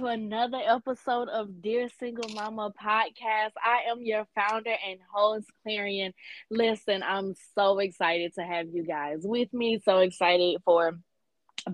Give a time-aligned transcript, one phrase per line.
[0.00, 3.50] to another episode of Dear Single Mama podcast.
[3.62, 6.14] I am your founder and host, Clarion.
[6.50, 9.78] Listen, I'm so excited to have you guys with me.
[9.84, 10.98] So excited for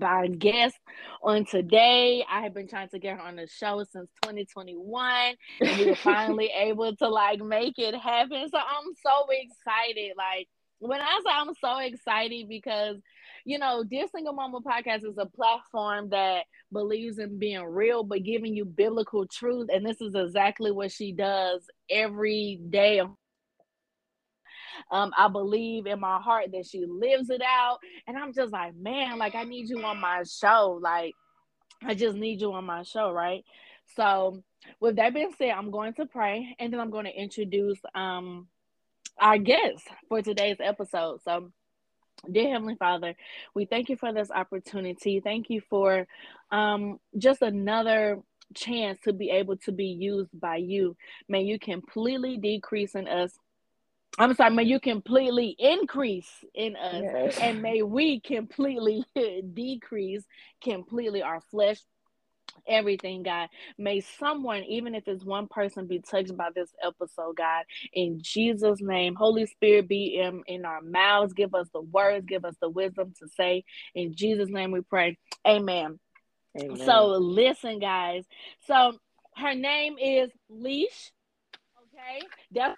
[0.01, 0.75] our guest
[1.23, 2.25] on today.
[2.29, 5.95] I have been trying to get her on the show since 2021, and we were
[5.95, 8.49] finally able to like make it happen.
[8.49, 10.17] So I'm so excited.
[10.17, 10.49] Like
[10.79, 12.97] when I say I'm so excited because
[13.47, 18.23] you know, Dear Single Mama podcast is a platform that believes in being real, but
[18.23, 19.69] giving you biblical truth.
[19.73, 22.99] And this is exactly what she does every day.
[24.91, 27.77] Um, I believe in my heart that she lives it out.
[28.05, 30.77] And I'm just like, man, like I need you on my show.
[30.81, 31.13] Like,
[31.81, 33.45] I just need you on my show, right?
[33.95, 34.43] So,
[34.81, 38.49] with that being said, I'm going to pray and then I'm going to introduce um
[39.17, 41.21] our guest for today's episode.
[41.23, 41.53] So,
[42.29, 43.15] Dear Heavenly Father,
[43.53, 45.19] we thank you for this opportunity.
[45.19, 46.07] Thank you for
[46.51, 48.21] um, just another
[48.55, 50.95] chance to be able to be used by you.
[51.27, 53.33] May you completely decrease in us.
[54.17, 57.37] I'm sorry, may you completely increase in us, yes.
[57.37, 59.05] and may we completely
[59.53, 60.23] decrease
[60.63, 61.79] completely our flesh
[62.67, 63.49] everything, God.
[63.77, 67.63] May someone, even if it's one person, be touched by this episode, God.
[67.93, 71.33] In Jesus' name, Holy Spirit, be in, in our mouths.
[71.33, 73.63] Give us the words, give us the wisdom to say.
[73.95, 75.17] In Jesus' name we pray.
[75.47, 75.99] Amen.
[76.59, 76.77] Amen.
[76.85, 78.23] So listen, guys.
[78.67, 78.97] So
[79.35, 81.11] her name is Leash.
[81.93, 82.25] Okay.
[82.51, 82.77] That's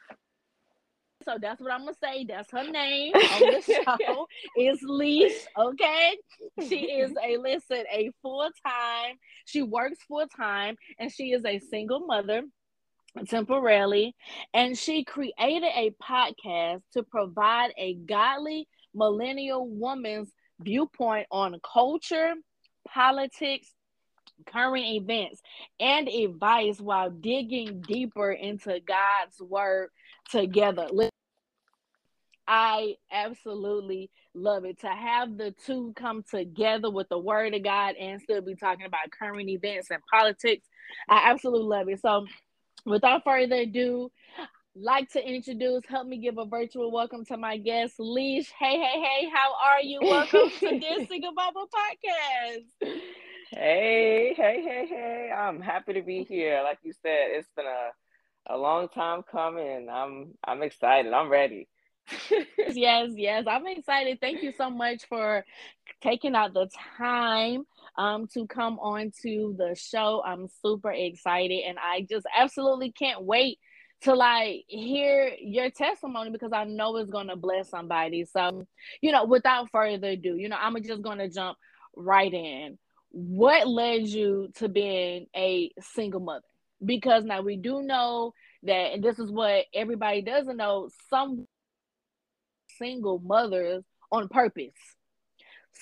[1.29, 2.25] so that's what I'm gonna say.
[2.25, 4.27] That's her name on the show
[4.57, 5.45] is Leash.
[5.57, 6.17] Okay,
[6.67, 9.15] she is a listen a full time.
[9.45, 12.43] She works full time, and she is a single mother
[13.27, 14.15] temporarily,
[14.53, 22.33] and she created a podcast to provide a godly millennial woman's viewpoint on culture,
[22.87, 23.71] politics,
[24.45, 25.41] current events,
[25.79, 29.89] and advice while digging deeper into God's word
[30.29, 30.87] together.
[32.51, 37.93] I absolutely love it to have the two come together with the word of God
[37.95, 40.67] and still be talking about current events and politics.
[41.07, 42.01] I absolutely love it.
[42.01, 42.25] So,
[42.87, 44.11] without further ado,
[44.75, 48.51] like to introduce, help me give a virtual welcome to my guest, Leash.
[48.57, 49.99] Hey, hey, hey, how are you?
[50.01, 52.89] Welcome to this Single Bubble podcast.
[53.51, 55.31] Hey, hey, hey, hey.
[55.37, 56.61] I'm happy to be here.
[56.63, 59.87] Like you said, it's been a, a long time coming.
[59.87, 61.13] I'm I'm excited.
[61.13, 61.67] I'm ready
[62.73, 63.45] yes, yes.
[63.47, 64.19] I'm excited.
[64.19, 65.45] Thank you so much for
[66.01, 67.63] taking out the time
[67.97, 70.21] um to come on to the show.
[70.25, 73.59] I'm super excited and I just absolutely can't wait
[74.01, 78.25] to like hear your testimony because I know it's gonna bless somebody.
[78.25, 78.65] So,
[79.01, 81.57] you know, without further ado, you know, I'm just gonna jump
[81.95, 82.77] right in.
[83.09, 86.45] What led you to being a single mother?
[86.83, 88.33] Because now we do know
[88.63, 91.45] that, and this is what everybody doesn't know, some
[92.79, 94.73] single mothers on purpose.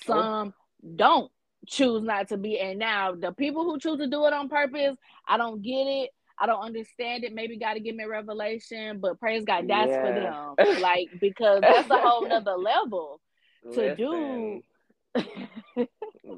[0.04, 0.52] Some
[0.96, 1.30] don't
[1.66, 2.58] choose not to be.
[2.58, 6.10] And now the people who choose to do it on purpose, I don't get it.
[6.40, 7.34] I don't understand it.
[7.34, 10.54] Maybe God to give me a revelation, but praise God, that's yeah.
[10.56, 10.80] for them.
[10.80, 13.20] Like because that's a whole nother level
[13.62, 13.96] to Listen.
[13.96, 14.62] do.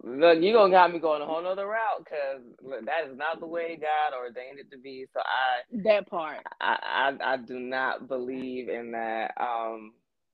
[0.04, 2.41] Look, you gonna got me going a whole nother route because
[2.87, 5.06] that is not the way God ordained it to be.
[5.12, 9.32] So I that part I, I I do not believe in that.
[9.38, 9.92] Um,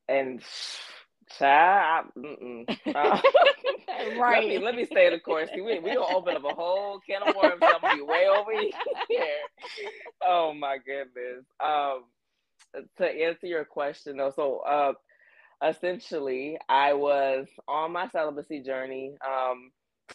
[0.09, 0.41] and
[1.39, 2.23] child, uh,
[2.95, 3.23] right.
[4.19, 5.51] Let me let me stay the course.
[5.55, 7.61] We we gonna open up a whole can of worms.
[7.63, 8.53] I'm gonna be way over
[9.09, 9.27] here.
[10.25, 11.45] Oh my goodness.
[11.65, 12.05] Um,
[12.99, 14.93] to answer your question though, so uh,
[15.67, 19.15] essentially, I was on my celibacy journey.
[19.27, 19.71] Um,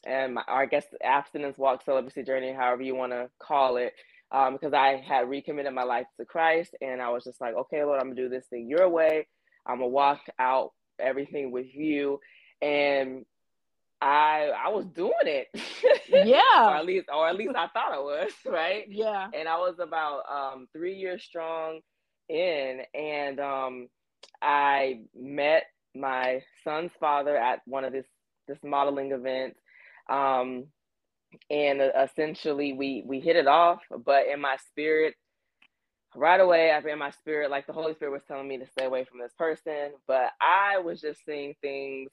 [0.06, 3.94] and my, I guess abstinence walk celibacy journey, however you want to call it.
[4.31, 7.84] Um, because I had recommitted my life to Christ, and I was just like, okay,
[7.84, 9.28] Lord, I'm gonna do this thing your way
[9.66, 12.19] I'm gonna walk out everything with you.
[12.61, 13.25] And
[14.01, 15.47] I I was doing it.
[16.13, 16.67] Yeah.
[16.67, 18.85] or at least or at least I thought I was, right?
[18.90, 19.28] Yeah.
[19.34, 21.79] And I was about um three years strong
[22.29, 23.87] in and um
[24.41, 25.63] I met
[25.96, 28.05] my son's father at one of this
[28.47, 29.59] this modeling events.
[30.09, 30.66] Um
[31.49, 35.16] and essentially we we hit it off, but in my spirit
[36.16, 38.85] right away I in my spirit like the holy spirit was telling me to stay
[38.85, 42.11] away from this person but i was just seeing things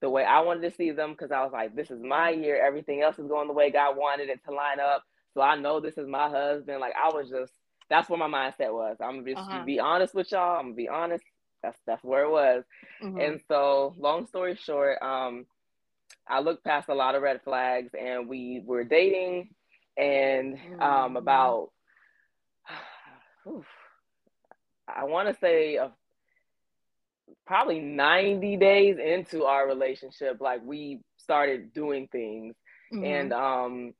[0.00, 2.64] the way i wanted to see them because i was like this is my year.
[2.64, 5.04] Everything else is going the way god wanted it to line up.
[5.34, 6.80] So i know this is my husband.
[6.80, 7.52] Like i was just
[7.88, 8.96] that's where my mindset was.
[9.00, 9.64] I'm gonna just uh-huh.
[9.64, 10.58] be honest with y'all.
[10.58, 11.24] I'm gonna be honest.
[11.62, 12.64] That's that's where it was.
[13.02, 13.18] Mm-hmm.
[13.18, 15.44] and so long story short um
[16.28, 19.48] i looked past a lot of red flags and we were dating
[19.96, 21.18] and um, mm.
[24.88, 25.92] I want to say a,
[27.46, 32.54] probably 90 days into our relationship, like we started doing things,
[32.92, 33.04] mm-hmm.
[33.04, 33.94] and um,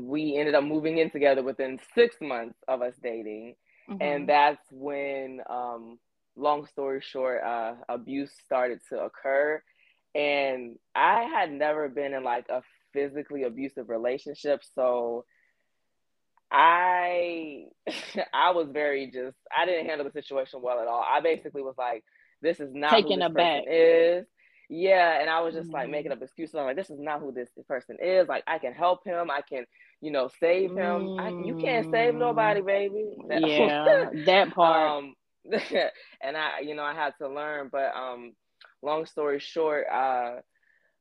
[0.00, 3.54] we ended up moving in together within six months of us dating,
[3.88, 4.02] mm-hmm.
[4.02, 5.98] and that's when, um,
[6.36, 9.62] long story short, uh, abuse started to occur,
[10.14, 12.62] and I had never been in like a
[12.92, 15.24] physically abusive relationship, so
[16.50, 17.64] I
[18.34, 21.04] I was very just I didn't handle the situation well at all.
[21.08, 22.04] I basically was like,
[22.42, 24.26] this is not taking who this is.
[24.72, 25.74] Yeah, and I was just mm-hmm.
[25.74, 26.54] like making up excuses.
[26.54, 28.28] I'm like, this is not who this person is.
[28.28, 29.28] Like, I can help him.
[29.28, 29.64] I can,
[30.00, 30.76] you know, save him.
[30.76, 31.20] Mm-hmm.
[31.20, 33.16] I, you can't save nobody, baby.
[33.28, 34.90] That, yeah, that part.
[34.90, 35.14] Um,
[36.22, 37.68] and I, you know, I had to learn.
[37.72, 38.34] But um,
[38.80, 40.36] long story short, uh,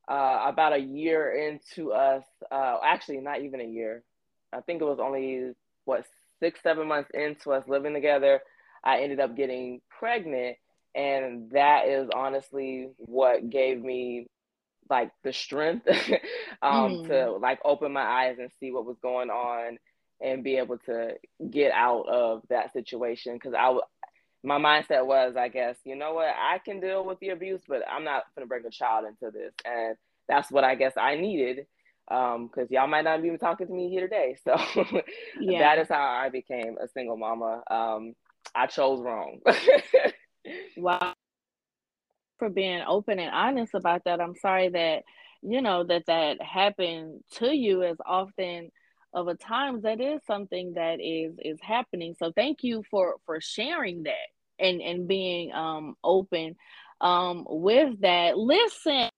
[0.10, 4.04] uh, about a year into us, uh, actually not even a year,
[4.54, 5.54] I think it was only
[5.86, 6.06] what
[6.40, 8.42] six, seven months into us living together,
[8.84, 10.58] I ended up getting pregnant.
[10.96, 14.28] And that is honestly what gave me
[14.90, 15.88] like the strength
[16.62, 17.08] um, mm.
[17.08, 19.78] to like open my eyes and see what was going on
[20.22, 21.14] and be able to
[21.50, 23.40] get out of that situation.
[23.40, 23.78] Cause I,
[24.44, 27.84] my mindset was, I guess, you know what, I can deal with the abuse, but
[27.90, 29.54] I'm not going to bring a child into this.
[29.64, 29.96] And
[30.28, 31.68] that's what I guess I needed
[32.12, 34.38] um because y'all might not be talking to me here today.
[34.44, 34.56] So
[35.40, 35.60] yeah.
[35.60, 37.64] that is how i became a single mama.
[37.70, 38.14] Um
[38.56, 39.40] i chose wrong.
[40.78, 41.14] Wow.
[42.40, 45.04] For being open and honest about that i'm sorry that
[45.42, 48.72] you know that that happened to you as often
[49.14, 52.16] of a times that is something that is is happening.
[52.20, 54.14] So thank you for for sharing that
[54.60, 56.56] and and being um open
[57.02, 58.38] um with that.
[58.38, 59.10] Listen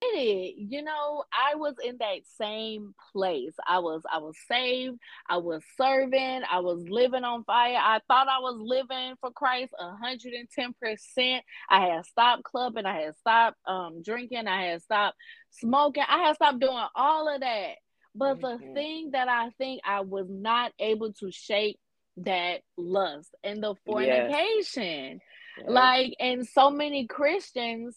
[0.00, 0.54] it.
[0.56, 3.54] You know, I was in that same place.
[3.66, 4.98] I was I was saved,
[5.28, 7.76] I was serving, I was living on fire.
[7.76, 11.40] I thought I was living for Christ 110%.
[11.70, 15.16] I had stopped clubbing, I had stopped um drinking, I had stopped
[15.50, 17.74] smoking, I had stopped doing all of that.
[18.14, 18.66] But mm-hmm.
[18.66, 21.78] the thing that I think I was not able to shake
[22.18, 24.32] that lust and the fornication.
[24.74, 25.20] Yes.
[25.58, 25.66] Yes.
[25.68, 27.96] Like, and so many Christians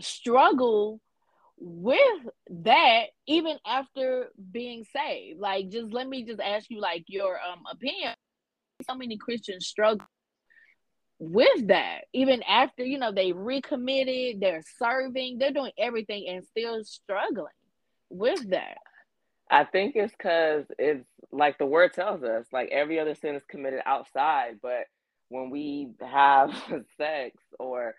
[0.00, 1.00] struggle
[1.58, 7.38] with that even after being saved like just let me just ask you like your
[7.40, 8.14] um opinion.
[8.86, 10.06] So many christians struggle
[11.18, 16.84] with that even after you know they recommitted they're serving they're doing everything and still
[16.84, 17.46] struggling
[18.10, 18.76] with that.
[19.50, 23.44] I think it's because it's like the word tells us like every other sin is
[23.48, 24.86] committed outside but
[25.28, 26.54] when we have
[26.96, 27.94] sex or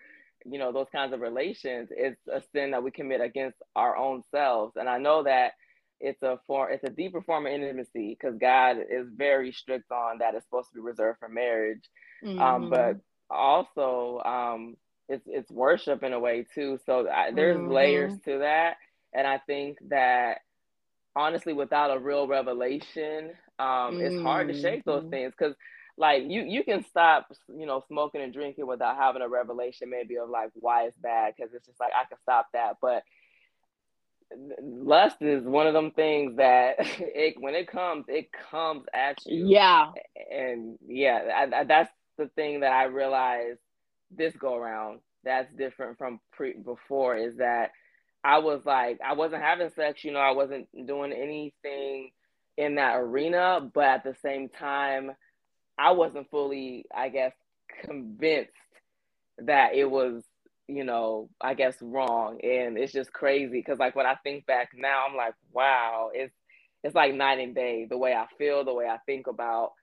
[0.50, 4.24] you know those kinds of relations it's a sin that we commit against our own
[4.32, 5.54] selves and i know that
[6.00, 10.20] it's a form it's a deeper form of intimacy because god is very strict on
[10.20, 11.84] that it's supposed to be reserved for marriage
[12.24, 12.42] um, mm-hmm.
[12.42, 12.98] um, but
[13.30, 14.78] also um,
[15.10, 17.72] it's it's worship in a way too so I, there's mm-hmm.
[17.72, 18.78] layers to that
[19.14, 20.40] and i think that
[21.16, 24.02] honestly without a real revelation um, mm-hmm.
[24.02, 25.10] it's hard to shake those mm-hmm.
[25.10, 25.56] things because
[25.98, 30.18] like you you can stop you know smoking and drinking without having a revelation maybe
[30.18, 32.78] of like why it's bad because it's just like I can stop that.
[32.82, 33.04] But
[34.62, 39.48] lust is one of them things that it when it comes it comes at you.
[39.48, 39.92] Yeah.
[40.32, 43.60] And yeah I, I, that's the thing that I realized
[44.12, 47.72] this go around that's different from pre before is that
[48.24, 52.12] I was like I wasn't having sex you know I wasn't doing anything
[52.58, 55.12] in that arena but at the same time
[55.78, 57.34] I wasn't fully, I guess,
[57.86, 58.52] convinced
[59.40, 60.24] that it was,
[60.68, 62.40] you know, I guess wrong.
[62.44, 66.34] And it's just crazy because like when I think back now, I'm like, wow, it's
[66.84, 69.74] it's like night and day, the way I feel, the way I think about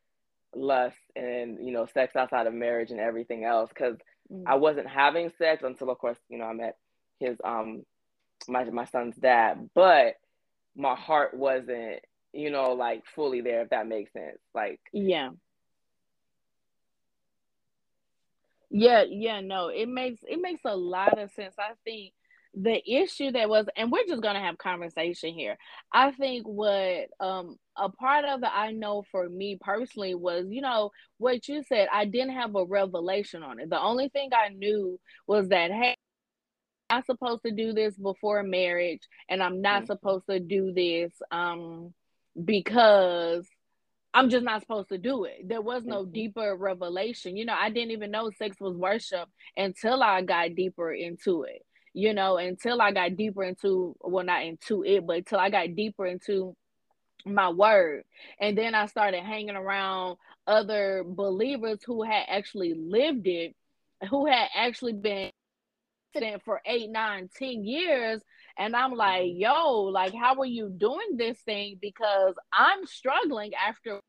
[0.54, 3.70] lust and, you know, sex outside of marriage and everything else.
[3.76, 3.96] Cause
[4.32, 4.46] mm-hmm.
[4.46, 6.76] I wasn't having sex until of course, you know, I met
[7.20, 7.84] his um
[8.48, 10.14] my my son's dad, but
[10.76, 12.00] my heart wasn't,
[12.32, 14.38] you know, like fully there, if that makes sense.
[14.54, 15.30] Like yeah
[18.76, 21.54] Yeah, yeah, no, it makes it makes a lot of sense.
[21.60, 22.12] I think
[22.54, 25.56] the issue that was and we're just going to have conversation here.
[25.92, 30.60] I think what um a part of it I know for me personally was, you
[30.60, 33.70] know, what you said, I didn't have a revelation on it.
[33.70, 35.94] The only thing I knew was that hey,
[36.90, 39.92] I'm supposed to do this before marriage and I'm not mm-hmm.
[39.92, 41.94] supposed to do this um
[42.44, 43.46] because
[44.14, 45.48] I'm just not supposed to do it.
[45.48, 46.12] There was no mm-hmm.
[46.12, 47.36] deeper revelation.
[47.36, 51.66] You know, I didn't even know sex was worship until I got deeper into it.
[51.92, 55.74] You know, until I got deeper into well, not into it, but until I got
[55.74, 56.56] deeper into
[57.26, 58.04] my word.
[58.40, 60.16] And then I started hanging around
[60.46, 63.54] other believers who had actually lived it,
[64.10, 65.30] who had actually been
[66.44, 68.22] for eight, nine, ten years.
[68.58, 71.78] And I'm like, yo, like, how are you doing this thing?
[71.80, 74.00] Because I'm struggling after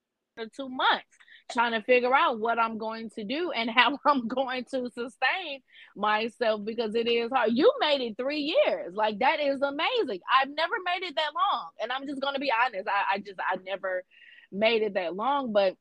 [0.55, 1.05] two months
[1.51, 5.61] trying to figure out what I'm going to do and how I'm going to sustain
[5.95, 7.51] myself because it is hard.
[7.53, 8.93] You made it three years.
[8.93, 10.19] Like that is amazing.
[10.41, 11.69] I've never made it that long.
[11.81, 12.87] And I'm just gonna be honest.
[12.87, 14.03] I, I just I never
[14.51, 15.75] made it that long, but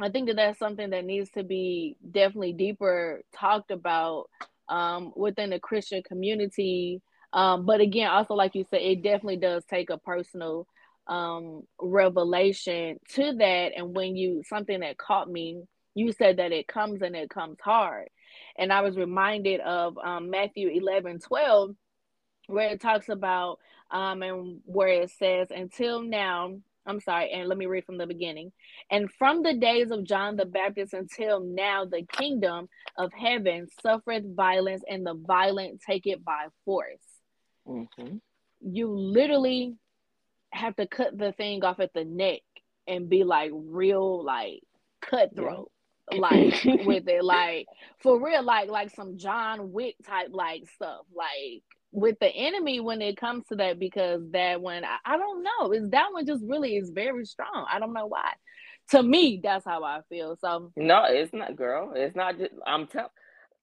[0.00, 4.28] I think that that's something that needs to be definitely deeper talked about
[4.68, 7.00] um, within the Christian community.
[7.34, 10.66] Um, but again, also like you said, it definitely does take a personal
[11.06, 13.72] um revelation to that.
[13.76, 15.62] And when you something that caught me
[15.94, 18.08] you said that it comes and it comes hard.
[18.58, 21.70] And i was reminded of um, matthew 11 12
[22.46, 23.58] where it talks about
[23.90, 26.54] um and where it says until now
[26.86, 28.52] i'm sorry and let me read from the beginning
[28.90, 34.24] and from the days of john the baptist until now the kingdom of heaven suffereth
[34.34, 37.13] violence and the violent take it by force
[37.66, 38.16] mm-hmm.
[38.60, 39.76] you literally
[40.50, 42.42] have to cut the thing off at the neck
[42.86, 44.60] and be like real like
[45.00, 45.70] cutthroat
[46.12, 46.18] yeah.
[46.18, 47.24] like with it.
[47.24, 47.66] Like
[48.00, 51.06] for real like like some John Wick type like stuff.
[51.14, 55.42] Like with the enemy when it comes to that because that one I, I don't
[55.42, 55.72] know.
[55.72, 57.66] Is that one just really is very strong.
[57.70, 58.32] I don't know why.
[58.90, 60.36] To me that's how I feel.
[60.40, 61.92] So no it's not girl.
[61.94, 63.08] It's not just I'm telling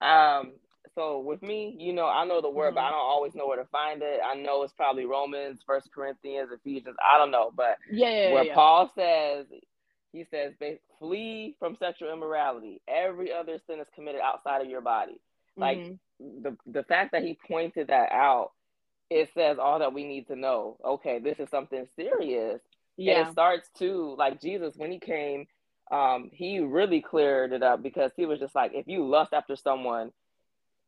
[0.01, 0.53] um
[0.95, 2.75] so with me, you know, I know the word, mm-hmm.
[2.75, 2.93] but I mm-hmm.
[2.93, 4.19] don't always know where to find it.
[4.25, 6.97] I know it's probably Romans, First Corinthians, Ephesians.
[7.01, 8.53] I don't know, but yeah, yeah where yeah.
[8.53, 9.45] Paul says,
[10.11, 10.53] he says,
[10.99, 12.81] flee from sexual immorality.
[12.87, 15.19] Every other sin is committed outside of your body.
[15.57, 16.43] Like mm-hmm.
[16.43, 18.51] the the fact that he pointed that out,
[19.09, 20.77] it says all that we need to know.
[20.83, 22.61] Okay, this is something serious.
[22.97, 23.19] Yeah.
[23.19, 25.47] And it starts to like Jesus when he came,
[25.91, 29.55] um, he really cleared it up because he was just like, if you lust after
[29.55, 30.11] someone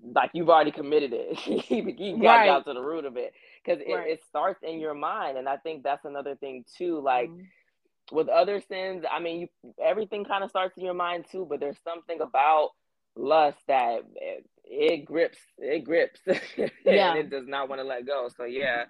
[0.03, 1.38] like you've already committed it.
[1.38, 1.81] he
[2.13, 2.45] got right.
[2.48, 3.33] down to the root of it
[3.63, 4.10] because it, right.
[4.10, 7.01] it, starts in your mind, and I think that's another thing too.
[7.01, 8.15] Like mm-hmm.
[8.15, 11.60] with other sins, I mean, you everything kind of starts in your mind too, but
[11.60, 12.69] there's something about
[13.15, 16.19] lust that it, it grips, it grips,
[16.86, 17.12] yeah.
[17.12, 18.29] and it does not want to let go.
[18.36, 18.83] So yeah,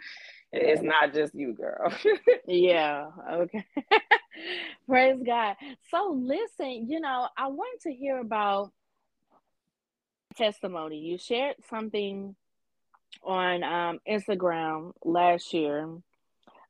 [0.52, 1.94] it's not just you, girl.
[2.48, 3.08] yeah.
[3.32, 3.66] Okay.
[4.88, 5.56] Praise God.
[5.90, 8.72] So listen, you know, I want to hear about
[10.34, 10.98] testimony.
[10.98, 12.36] You shared something
[13.24, 15.90] on um, Instagram last year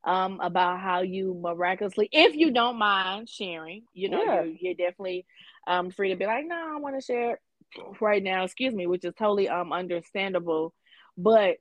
[0.04, 4.42] um, about how you miraculously, if you don't mind sharing, you know, yeah.
[4.42, 5.24] you're, you're, definitely
[5.66, 7.40] um, free to be like, no, I want to share
[8.00, 10.74] right now, excuse me, which is totally um, understandable.
[11.16, 11.56] But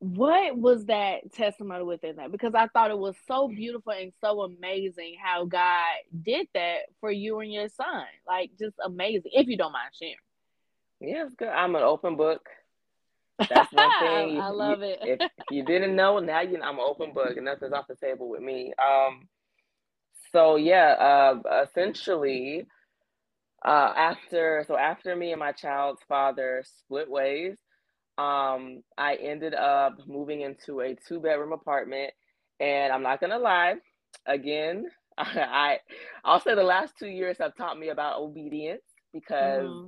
[0.00, 2.30] what was that testimony within that?
[2.30, 5.86] Because I thought it was so beautiful and so amazing how God
[6.22, 8.04] did that for you and your son.
[8.26, 10.14] Like, just amazing, if you don't mind sharing.
[11.00, 11.48] Yeah, it's good.
[11.48, 12.48] I'm an open book.
[13.38, 14.40] That's one thing.
[14.40, 14.98] I love you, it.
[15.02, 17.94] if, you didn't know, now you know I'm an open book, and nothing's off the
[17.94, 18.72] table with me.
[18.78, 19.28] Um,
[20.32, 20.94] so yeah,
[21.46, 22.66] uh, essentially,
[23.64, 27.56] uh, after so after me and my child's father split ways,
[28.18, 32.12] um, I ended up moving into a two bedroom apartment,
[32.58, 33.76] and I'm not gonna lie,
[34.26, 34.86] again,
[35.18, 35.78] I
[36.24, 39.62] I'll say the last two years have taught me about obedience because.
[39.64, 39.86] Mm-hmm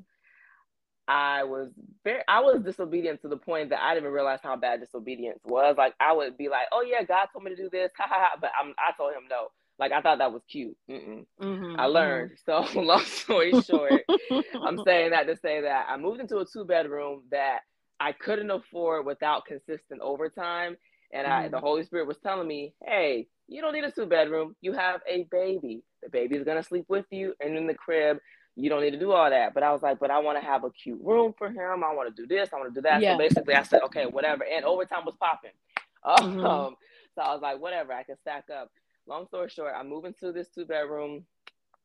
[1.10, 1.70] I was
[2.04, 5.40] very I was disobedient to the point that I didn't even realize how bad disobedience
[5.44, 5.74] was.
[5.76, 8.16] Like I would be like, "Oh yeah, God told me to do this," ha ha
[8.16, 8.38] ha.
[8.40, 9.48] But I'm, I told him no.
[9.80, 10.76] Like I thought that was cute.
[10.88, 12.32] Mm-hmm, I learned.
[12.46, 12.72] Mm-hmm.
[12.74, 14.02] So long story short,
[14.62, 17.60] I'm saying that to say that I moved into a two bedroom that
[17.98, 20.76] I couldn't afford without consistent overtime,
[21.12, 21.66] and I, the mm-hmm.
[21.66, 24.54] Holy Spirit was telling me, "Hey, you don't need a two bedroom.
[24.60, 25.82] You have a baby.
[26.04, 28.18] The baby is gonna sleep with you and in the crib
[28.60, 29.54] you don't need to do all that.
[29.54, 31.82] But I was like, but I want to have a cute room for him.
[31.84, 32.50] I want to do this.
[32.52, 33.00] I want to do that.
[33.00, 33.14] Yeah.
[33.14, 34.44] So basically, I said, okay, whatever.
[34.44, 35.52] And overtime was popping.
[36.02, 36.46] Mm-hmm.
[36.46, 36.76] Um,
[37.14, 37.92] so I was like, whatever.
[37.92, 38.70] I can stack up.
[39.06, 41.26] Long story short, I moved into this two bedroom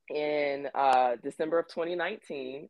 [0.10, 2.70] in uh, December of 2019,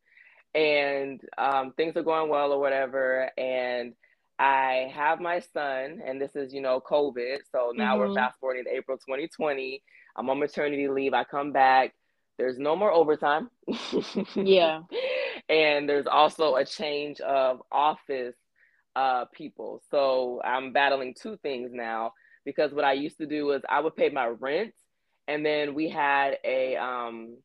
[0.55, 3.29] and um, things are going well or whatever.
[3.37, 3.93] And
[4.39, 7.37] I have my son, and this is, you know, COVID.
[7.51, 8.09] So now mm-hmm.
[8.09, 9.83] we're fast forwarding to April 2020.
[10.15, 11.13] I'm on maternity leave.
[11.13, 11.93] I come back
[12.37, 13.49] there's no more overtime.
[14.35, 14.81] yeah.
[15.47, 18.35] And there's also a change of office
[18.95, 19.83] uh, people.
[19.91, 22.13] So I'm battling two things now
[22.45, 24.73] because what I used to do was I would pay my rent
[25.27, 27.37] and then we had a um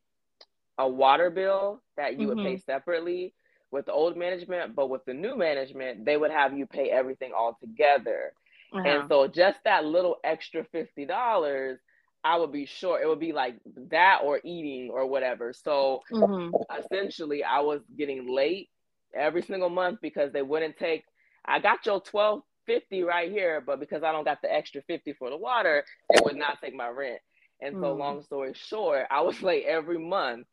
[0.77, 2.27] a water bill that you mm-hmm.
[2.27, 2.71] would pay mm-hmm.
[2.71, 3.33] separately
[3.71, 7.31] with the old management, but with the new management, they would have you pay everything
[7.37, 8.33] all together.
[8.73, 8.87] Uh-huh.
[8.87, 11.79] And so just that little extra fifty dollars
[12.23, 13.01] I would be short.
[13.01, 13.55] It would be like
[13.89, 15.53] that or eating or whatever.
[15.53, 16.55] So mm-hmm.
[16.79, 18.69] essentially, I was getting late
[19.13, 21.03] every single month because they wouldn't take.
[21.45, 25.13] I got your twelve fifty right here, but because I don't got the extra fifty
[25.13, 27.19] for the water, they would not take my rent.
[27.59, 27.99] And so, mm-hmm.
[27.99, 30.47] long story short, I was late every month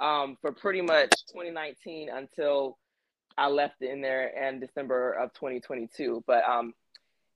[0.00, 2.78] um, for pretty much 2019 until
[3.38, 6.24] I left in there in December of 2022.
[6.26, 6.74] But um,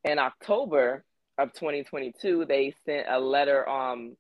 [0.04, 1.04] in October
[1.38, 4.16] of 2022, they sent a letter um,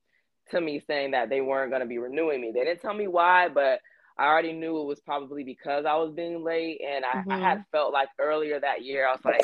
[0.50, 2.52] to me saying that they weren't going to be renewing me.
[2.52, 3.80] They didn't tell me why, but
[4.18, 6.80] I already knew it was probably because I was being late.
[6.86, 7.32] And I, mm-hmm.
[7.32, 9.40] I had felt like earlier that year, I was like,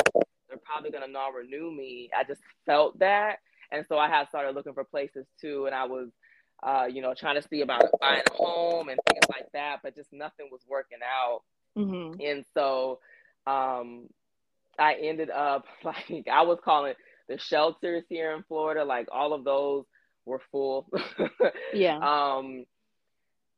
[0.49, 2.11] they're probably going to not renew me.
[2.19, 3.39] I just felt that.
[3.71, 5.67] And so I had started looking for places too.
[5.67, 6.09] And I was,
[6.63, 9.97] uh, you know, trying to see about buying a home and things like that, but
[9.97, 11.43] just nothing was working out.
[11.77, 12.21] Mm-hmm.
[12.21, 13.01] And so
[13.47, 14.09] um,
[14.79, 16.95] I ended up like, I was calling
[17.33, 19.85] the shelters here in Florida, like all of those
[20.27, 20.87] were full.
[21.75, 21.97] yeah.
[21.97, 22.65] Um,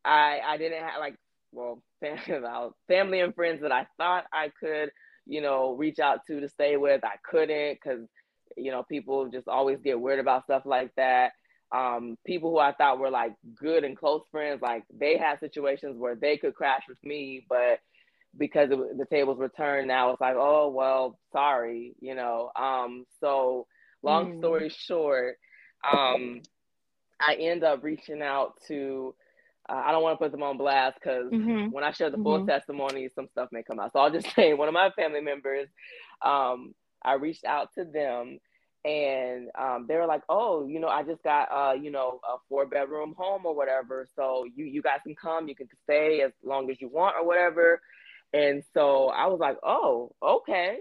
[0.04, 1.16] I I didn't have like
[1.52, 1.83] well
[2.88, 4.90] family and friends that I thought I could
[5.26, 7.04] you know reach out to to stay with.
[7.04, 8.07] I couldn't because
[8.57, 11.33] you know people just always get weird about stuff like that.
[11.73, 15.97] Um, people who I thought were like good and close friends, like they had situations
[15.99, 17.81] where they could crash with me, but
[18.37, 22.50] because it, the tables were turned, now it's like, oh well, sorry, you know.
[22.57, 23.67] Um, so
[24.03, 24.38] long mm.
[24.38, 25.38] story short,
[25.91, 26.43] um,
[27.21, 29.14] I end up reaching out to.
[29.67, 31.71] Uh, I don't want to put them on blast because mm-hmm.
[31.71, 32.49] when I share the full mm-hmm.
[32.49, 33.95] testimony, some stuff may come out.
[33.95, 35.69] So I'll just say one of my family members,
[36.21, 38.41] um, I reached out to them
[38.85, 42.37] and um, they were like, "Oh, you know, I just got uh, you know, a
[42.49, 44.07] four bedroom home or whatever.
[44.14, 47.26] So you you guys can come, you can stay as long as you want or
[47.26, 47.81] whatever."
[48.35, 50.79] And so I was like, "Oh, okay,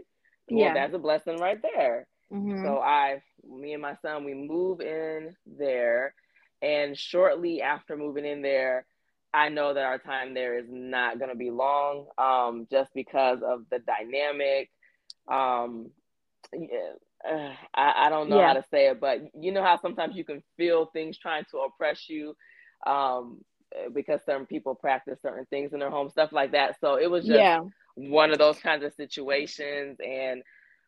[0.49, 2.65] well, yeah, that's a blessing right there." Mm-hmm.
[2.65, 6.15] So I, me and my son, we move in there,
[6.61, 8.87] and shortly after moving in there,
[9.33, 13.39] I know that our time there is not going to be long, um, just because
[13.45, 14.71] of the dynamic.
[15.31, 15.91] Um,
[16.51, 16.93] yeah,
[17.29, 18.47] uh, I, I don't know yeah.
[18.47, 21.59] how to say it, but you know how sometimes you can feel things trying to
[21.59, 22.35] oppress you
[22.85, 23.43] um,
[23.93, 26.79] because certain people practice certain things in their home, stuff like that.
[26.79, 27.61] So it was just yeah.
[27.95, 29.97] one of those kinds of situations.
[30.05, 30.43] And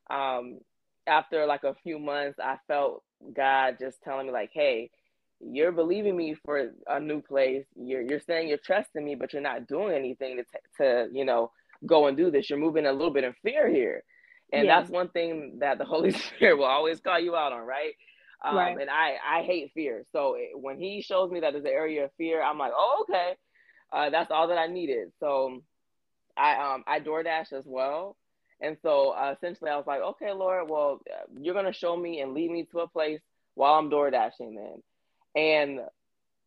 [0.10, 0.60] um,
[1.08, 3.04] after like a few months, I felt
[3.36, 4.92] God just telling me like, "Hey,
[5.40, 7.66] you're believing me for a new place.
[7.76, 11.26] You're you're saying you're trusting me, but you're not doing anything to t- to you
[11.26, 11.52] know
[11.86, 12.50] go and do this.
[12.50, 14.04] You're moving a little bit in fear here."
[14.54, 14.80] And yeah.
[14.80, 17.94] that's one thing that the Holy Spirit will always call you out on, right?
[18.46, 18.78] Um, right.
[18.80, 20.04] And I, I hate fear.
[20.12, 23.06] So it, when he shows me that there's an area of fear, I'm like, oh,
[23.10, 23.34] okay.
[23.92, 25.12] Uh, that's all that I needed.
[25.20, 25.62] So
[26.38, 28.18] I, um, I DoorDash as well.
[28.62, 31.02] And so uh, essentially I was like, okay, Lord, well,
[31.38, 33.22] you're going to show me and lead me to a place
[33.56, 34.84] while I'm DoorDashing then.
[35.36, 35.80] And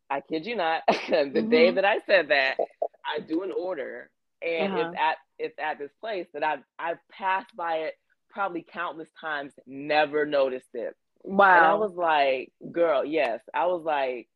[0.09, 1.49] I kid you not, the mm-hmm.
[1.49, 2.57] day that I said that,
[3.05, 4.09] I do an order
[4.41, 4.89] and uh-huh.
[4.89, 7.95] it's at it's at this place that I've I've passed by it
[8.29, 10.95] probably countless times, never noticed it.
[11.23, 11.57] Wow.
[11.57, 13.41] And I was like, girl, yes.
[13.53, 14.27] I was like,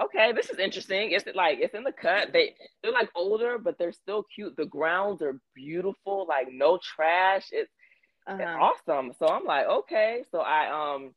[0.00, 1.10] okay, this is interesting.
[1.12, 2.32] It's like it's in the cut.
[2.32, 4.56] They they're like older, but they're still cute.
[4.56, 7.48] The grounds are beautiful, like no trash.
[7.52, 7.70] It's,
[8.26, 8.38] uh-huh.
[8.40, 9.12] it's awesome.
[9.18, 10.24] So I'm like, okay.
[10.30, 11.14] So I um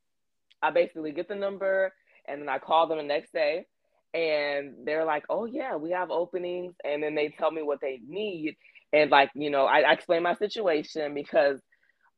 [0.62, 1.94] I basically get the number
[2.28, 3.65] and then I call them the next day
[4.13, 8.00] and they're like, "Oh yeah, we have openings," and then they tell me what they
[8.08, 8.56] need,
[8.92, 11.60] and like you know, I, I explain my situation because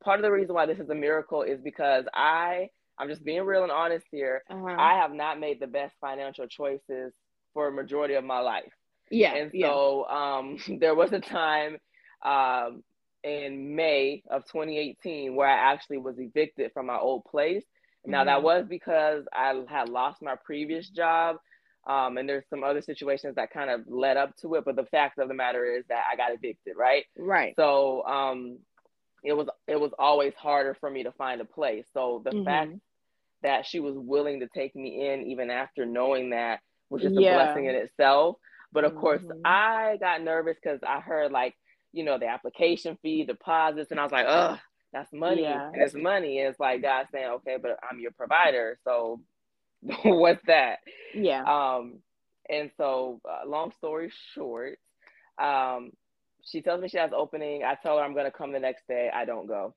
[0.04, 3.44] part of the reason why this is a miracle is because I I'm just being
[3.44, 4.44] real and honest here.
[4.50, 4.76] Uh-huh.
[4.78, 7.14] I have not made the best financial choices
[7.54, 8.72] for a majority of my life.
[9.10, 10.38] Yeah, and so yeah.
[10.38, 11.78] um, there was a time
[12.24, 12.84] um,
[13.24, 17.64] in May of 2018 where I actually was evicted from my old place.
[18.06, 18.28] Now mm-hmm.
[18.28, 21.38] that was because I had lost my previous job
[21.88, 24.86] um, and there's some other situations that kind of led up to it, but the
[24.86, 27.06] fact of the matter is that I got evicted, right?
[27.18, 27.56] Right.
[27.56, 28.60] So um,
[29.24, 31.86] it was it was always harder for me to find a place.
[31.94, 32.46] So the mm-hmm.
[32.46, 32.72] fact
[33.44, 37.32] that she was willing to take me in even after knowing that was just yeah.
[37.32, 38.38] a blessing in itself.
[38.72, 39.02] But of mm-hmm.
[39.02, 41.56] course, I got nervous because I heard like
[41.92, 44.60] you know the application fee, deposits, and I was like, ugh,
[44.94, 45.70] that's money, yeah.
[45.74, 46.40] and it's money.
[46.40, 49.22] And it's like God saying, okay, but I'm your provider, so
[50.04, 50.80] what's that?
[51.14, 51.44] Yeah.
[51.44, 52.00] Um,
[52.50, 54.78] and so, uh, long story short,
[55.38, 55.92] um,
[56.46, 57.64] she tells me she has opening.
[57.64, 59.10] I tell her I'm gonna come the next day.
[59.14, 59.74] I don't go.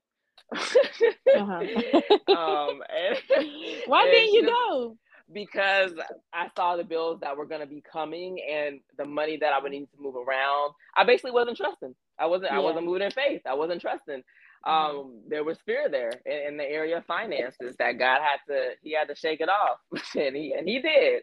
[0.52, 1.42] uh-huh.
[2.32, 3.18] um, and,
[3.86, 4.96] Why didn't you go?
[5.32, 5.92] Because
[6.32, 9.72] I saw the bills that were gonna be coming and the money that I would
[9.72, 10.72] need to move around.
[10.96, 11.94] I basically wasn't trusting.
[12.18, 12.52] I wasn't.
[12.52, 12.58] Yeah.
[12.58, 13.42] I wasn't moving in faith.
[13.46, 14.22] I wasn't trusting.
[14.66, 14.70] mm-hmm.
[14.70, 18.70] um, there was fear there in, in, the area of finances that God had to
[18.82, 19.78] he had to shake it off,
[20.16, 21.22] and he and he did.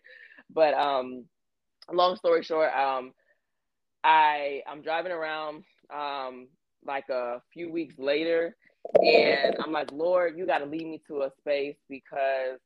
[0.53, 1.25] But um,
[1.91, 3.13] long story short, um,
[4.03, 6.47] I I'm driving around um
[6.85, 8.55] like a few weeks later,
[8.95, 12.59] and I'm like, Lord, you got to lead me to a space because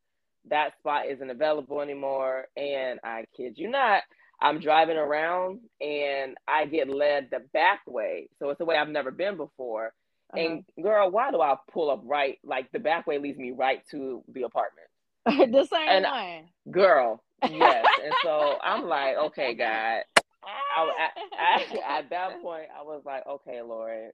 [0.50, 2.48] that spot isn't available anymore.
[2.56, 4.04] And I kid you not,
[4.42, 8.30] I'm driving around and I get led the back way.
[8.40, 9.94] So it's a way I've never been before.
[10.34, 10.42] Uh-huh.
[10.42, 12.38] And girl, why do I pull up right?
[12.44, 14.88] Like the back way leads me right to the apartment.
[15.26, 16.44] the same and, way.
[16.70, 17.86] Girl, yes.
[18.04, 20.04] and so I'm like, okay, God.
[20.46, 24.12] I, I, I, at that point, I was like, okay, Lord,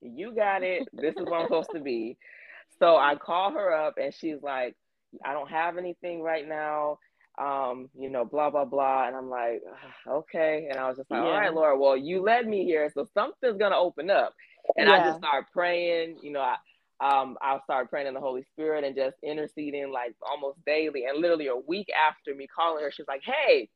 [0.00, 0.88] you got it.
[0.92, 2.16] This is where I'm supposed to be.
[2.78, 4.74] So I call her up and she's like,
[5.24, 6.98] I don't have anything right now
[7.38, 9.06] um, you know, blah blah blah.
[9.06, 9.62] And I'm like,
[10.06, 10.68] okay.
[10.70, 11.26] And I was just like, yeah.
[11.26, 14.34] all right, Lord, well, you led me here, so something's gonna open up.
[14.76, 14.94] And yeah.
[14.94, 16.56] I just start praying, you know, I
[17.00, 21.04] um I'll start praying in the Holy Spirit and just interceding like almost daily.
[21.06, 23.68] And literally a week after me calling her, she's like, Hey,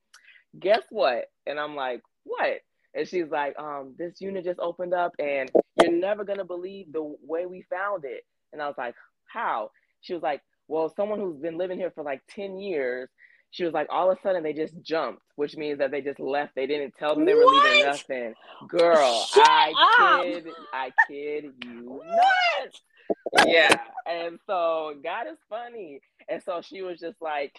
[0.59, 1.27] guess what?
[1.47, 2.61] And I'm like, What?
[2.95, 7.03] And she's like, um, this unit just opened up and you're never gonna believe the
[7.23, 8.25] way we found it.
[8.53, 8.95] And I was like,
[9.27, 9.71] How?
[10.01, 13.09] She was like, Well, someone who's been living here for like 10 years
[13.51, 16.21] she was like, all of a sudden they just jumped, which means that they just
[16.21, 16.55] left.
[16.55, 17.65] They didn't tell them they were what?
[17.65, 18.35] leaving nothing.
[18.69, 20.25] Girl, Shut I up.
[20.25, 23.47] kid, I kid you not.
[23.47, 23.79] Yeah.
[24.07, 26.01] And so God is funny.
[26.29, 27.55] And so she was just like,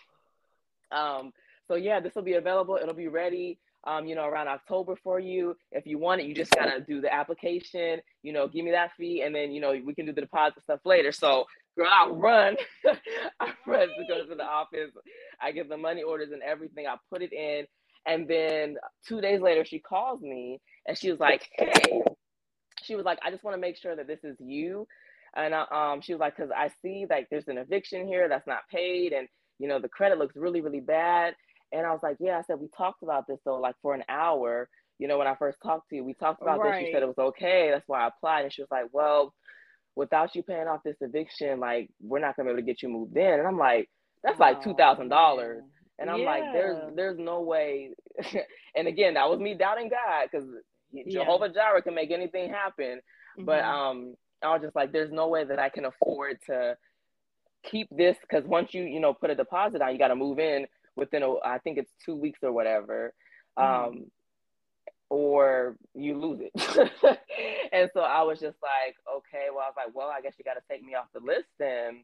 [0.91, 1.31] um,
[1.67, 2.77] so yeah, this will be available.
[2.81, 3.59] It'll be ready.
[3.85, 5.55] Um, you know, around October for you.
[5.71, 8.91] If you want it, you just gotta do the application, you know, give me that
[8.97, 11.11] fee, and then you know, we can do the deposit stuff later.
[11.13, 11.45] So
[11.77, 12.57] girl, I run.
[13.39, 14.91] I run to go to the office.
[15.41, 16.87] I get the money orders and everything.
[16.87, 17.65] I put it in.
[18.05, 18.77] And then
[19.07, 22.03] two days later, she calls me and she was like, hey,
[22.83, 24.87] she was like, I just want to make sure that this is you.
[25.35, 28.47] And I, um, she was like, because I see like there's an eviction here that's
[28.47, 29.13] not paid.
[29.13, 29.27] And,
[29.59, 31.35] you know, the credit looks really, really bad.
[31.71, 34.03] And I was like, yeah, I said, we talked about this though, like for an
[34.09, 34.69] hour.
[34.99, 36.79] You know, when I first talked to you, we talked about right.
[36.79, 36.87] this.
[36.87, 37.69] You said it was okay.
[37.71, 38.45] That's why I applied.
[38.45, 39.33] And she was like, well,
[39.95, 42.89] without you paying off this eviction, like we're not gonna be able to get you
[42.89, 43.39] moved in.
[43.39, 43.89] And I'm like,
[44.23, 45.63] that's like two thousand dollars.
[45.99, 46.25] And I'm yeah.
[46.25, 47.91] like, there's there's no way.
[48.75, 50.47] and again, that was me doubting God because
[50.91, 51.23] yeah.
[51.23, 52.99] Jehovah Jireh can make anything happen.
[53.37, 53.45] Mm-hmm.
[53.45, 56.75] But um, I was just like, there's no way that I can afford to
[57.63, 60.39] keep this because once you you know put a deposit on, you got to move
[60.39, 63.13] in within a I think it's two weeks or whatever.
[63.57, 63.87] Mm-hmm.
[63.87, 64.11] Um,
[65.09, 66.91] or you lose it.
[67.71, 70.43] and so I was just like, okay, well, I was like, well, I guess you
[70.43, 72.03] got to take me off the list then.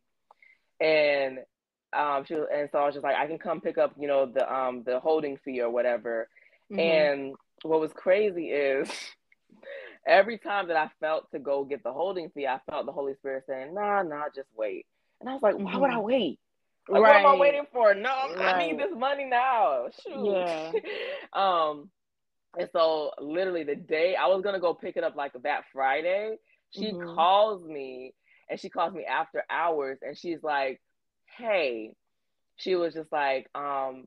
[0.79, 1.39] And
[1.91, 4.07] um, she was, and so I was just like, I can come pick up, you
[4.07, 6.27] know, the um the holding fee or whatever.
[6.71, 6.79] Mm-hmm.
[6.79, 8.89] And what was crazy is
[10.07, 13.15] every time that I felt to go get the holding fee, I felt the Holy
[13.15, 14.85] Spirit saying, nah, nah, just wait.
[15.19, 16.03] And I was like, why would I mm-hmm.
[16.03, 16.39] wait?
[16.89, 17.23] Like, right.
[17.23, 17.93] what am I waiting for?
[17.93, 18.55] No, right.
[18.55, 19.85] I need this money now.
[20.03, 20.25] Shoot.
[20.25, 20.71] Yeah.
[21.33, 21.89] um,
[22.57, 26.35] and so literally the day I was gonna go pick it up like that Friday,
[26.71, 27.15] she mm-hmm.
[27.15, 28.13] calls me
[28.49, 30.81] and she calls me after hours and she's like,
[31.37, 31.93] Hey,
[32.57, 34.05] she was just like, um,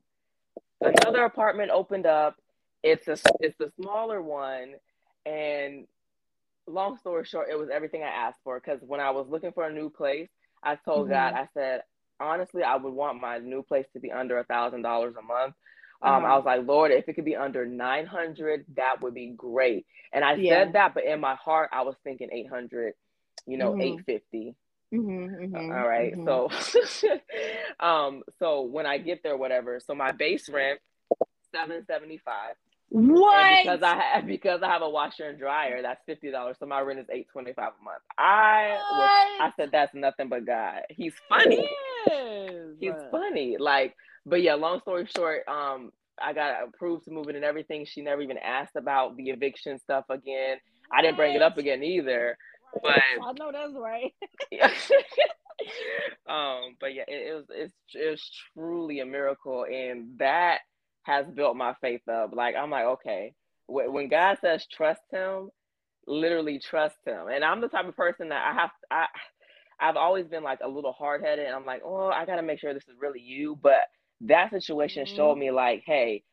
[0.79, 2.35] another apartment opened up.
[2.83, 4.75] It's a it's the smaller one.
[5.25, 5.87] And
[6.67, 8.59] long story short, it was everything I asked for.
[8.59, 10.29] Cause when I was looking for a new place,
[10.63, 11.13] I told mm-hmm.
[11.13, 11.81] God, I said,
[12.19, 15.53] honestly, I would want my new place to be under a thousand dollars a month
[16.01, 16.35] um, I uh-huh.
[16.37, 19.85] was like, Lord, if it could be under 900, that would be great.
[20.13, 20.53] And I yeah.
[20.53, 22.93] said that, but in my heart, I was thinking 800,
[23.47, 23.81] you know, mm-hmm.
[23.81, 24.55] 850.
[24.93, 26.13] Mm-hmm, mm-hmm, All right.
[26.15, 27.09] Mm-hmm.
[27.09, 27.09] So,
[27.85, 29.79] um, so when I get there, whatever.
[29.79, 30.79] So my base rent,
[31.51, 32.55] 775.
[32.89, 33.35] What?
[33.35, 36.57] And because I have because I have a washer and dryer, that's fifty dollars.
[36.59, 38.01] So my rent is eight twenty five a month.
[38.17, 39.09] I was,
[39.41, 40.81] I said that's nothing but God.
[40.89, 41.69] He's funny.
[42.79, 43.57] He's funny.
[43.59, 43.95] Like
[44.27, 47.85] but yeah, long story short, um, I got approved to move in and everything.
[47.85, 50.57] She never even asked about the eviction stuff again.
[50.91, 52.37] I didn't bring it up again either.
[52.83, 54.13] But I know that's right.
[56.29, 60.59] um, but yeah, it, it was it's it's truly a miracle, and that
[61.07, 62.31] has built my faith up.
[62.35, 63.33] Like I'm like, okay,
[63.67, 65.49] when God says trust Him,
[66.05, 67.27] literally trust Him.
[67.33, 69.05] And I'm the type of person that I have I
[69.79, 72.59] I've always been like a little hard headed, and I'm like, oh, I gotta make
[72.59, 73.87] sure this is really you, but
[74.21, 75.15] that situation mm-hmm.
[75.15, 76.23] showed me like, hey,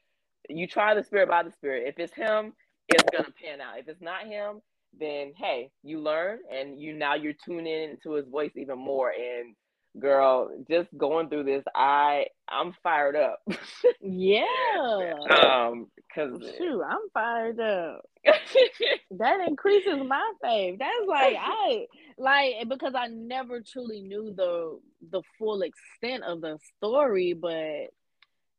[0.49, 1.85] you try the spirit by the spirit.
[1.87, 2.53] If it's him,
[2.89, 3.79] it's gonna pan out.
[3.79, 4.61] If it's not him,
[4.99, 9.11] then hey, you learn and you now you're tuning into his voice even more.
[9.11, 9.55] And
[9.99, 13.41] girl, just going through this, I I'm fired up.
[14.01, 15.15] yeah.
[15.31, 18.05] Um, cause shoot, I'm fired up.
[19.13, 20.79] that increases my faith.
[20.79, 21.87] That's like I
[22.19, 24.79] like because I never truly knew the
[25.11, 27.93] the full extent of the story, but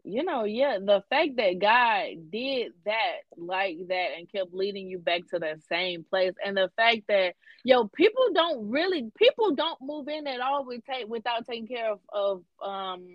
[0.05, 4.99] you know, yeah, the fact that God did that like that and kept leading you
[4.99, 9.79] back to that same place, and the fact that yo, people don't really people don't
[9.81, 13.05] move in at all with take without taking care of of um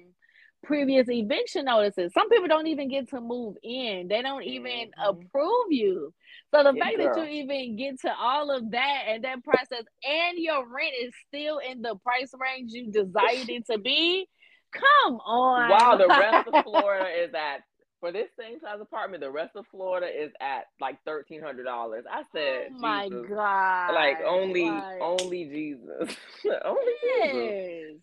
[0.62, 2.12] previous eviction notices.
[2.12, 4.08] Some people don't even get to move in.
[4.08, 5.08] They don't even mm-hmm.
[5.08, 6.12] approve you.
[6.54, 7.14] So the yeah, fact girl.
[7.14, 11.14] that you even get to all of that and that process and your rent is
[11.28, 14.28] still in the price range you desired it to be,
[14.72, 15.70] come on.
[15.70, 17.62] Wow, the rest of Florida is at
[18.00, 22.04] for this same size apartment, the rest of Florida is at like thirteen hundred dollars.
[22.10, 23.26] I said, oh my Jesus.
[23.28, 24.68] God, like only,
[25.00, 26.16] only Jesus,
[26.64, 27.32] only yes.
[27.32, 28.02] Jesus.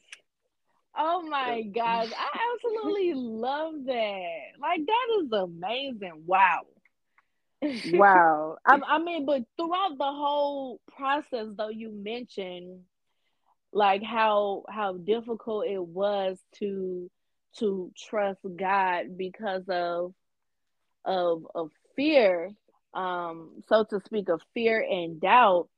[1.00, 4.40] Oh my gosh, I absolutely love that.
[4.60, 6.24] Like that is amazing.
[6.26, 6.62] Wow.
[7.94, 8.58] wow.
[8.66, 12.82] I, I mean, but throughout the whole process, though, you mentioned
[13.78, 17.12] like how how difficult it was to
[17.60, 20.14] to trust God because of
[21.06, 22.50] of of fear,
[22.96, 25.70] um, so to speak, of fear and doubt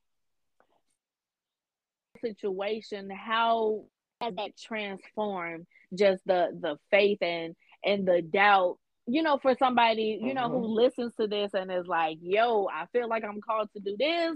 [2.24, 3.10] situation.
[3.10, 3.84] How
[4.22, 8.78] has that transformed just the the faith and and the doubt
[9.12, 10.60] you know, for somebody, you know, mm-hmm.
[10.60, 13.96] who listens to this and is like, yo, I feel like I'm called to do
[13.98, 14.36] this,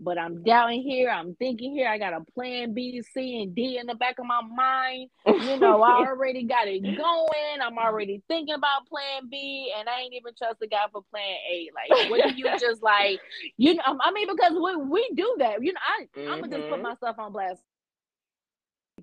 [0.00, 1.10] but I'm doubting here.
[1.10, 1.88] I'm thinking here.
[1.88, 5.10] I got a plan B, C, and D in the back of my mind.
[5.26, 7.60] You know, I already got it going.
[7.62, 11.36] I'm already thinking about plan B, and I ain't even trust the guy for plan
[11.52, 11.70] A.
[11.74, 13.20] Like, what do you just like,
[13.58, 15.62] you know, I mean, because we, we do that.
[15.62, 16.32] You know, I, mm-hmm.
[16.32, 16.88] I'm going to just put mm-hmm.
[16.88, 17.60] myself on blast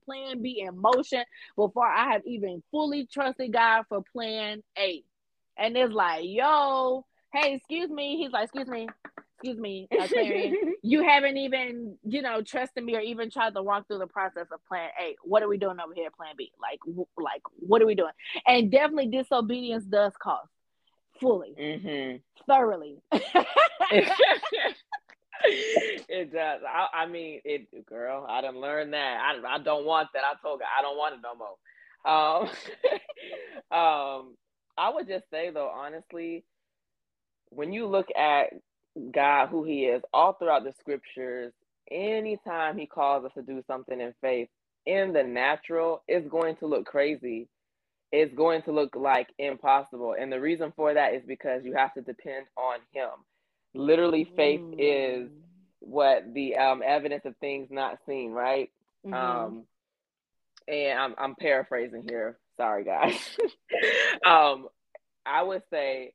[0.05, 1.23] plan B in motion
[1.55, 5.03] before I have even fully trusted God for plan A.
[5.57, 8.17] And it's like, yo, hey, excuse me.
[8.17, 8.87] He's like, excuse me,
[9.37, 10.07] excuse me, uh,
[10.81, 14.47] you haven't even, you know, trusted me or even tried to walk through the process
[14.51, 15.15] of plan A.
[15.23, 16.51] What are we doing over here, plan B?
[16.59, 18.11] Like, w- like, what are we doing?
[18.45, 20.49] And definitely disobedience does cost
[21.19, 22.17] fully, mm-hmm.
[22.47, 23.01] thoroughly.
[23.11, 23.23] it
[26.33, 26.61] does.
[26.67, 28.25] I, I, mean, it, girl.
[28.27, 29.19] I didn't learn that.
[29.21, 30.23] I, I don't want that.
[30.23, 31.55] I told her I don't want it no more.
[32.05, 32.49] Um,
[33.77, 34.35] um,
[34.77, 36.45] I would just say though, honestly,
[37.49, 38.53] when you look at
[39.13, 41.53] God, who He is, all throughout the scriptures,
[41.91, 44.49] anytime He calls us to do something in faith,
[44.85, 47.47] in the natural, it's going to look crazy.
[48.11, 50.15] It's going to look like impossible.
[50.17, 53.09] And the reason for that is because you have to depend on Him
[53.73, 54.75] literally faith mm.
[54.77, 55.29] is
[55.79, 58.69] what the um, evidence of things not seen, right?
[59.05, 59.13] Mm-hmm.
[59.13, 59.63] Um,
[60.67, 62.37] and I'm, I'm paraphrasing here.
[62.57, 63.15] Sorry, guys.
[64.25, 64.67] um,
[65.25, 66.13] I would say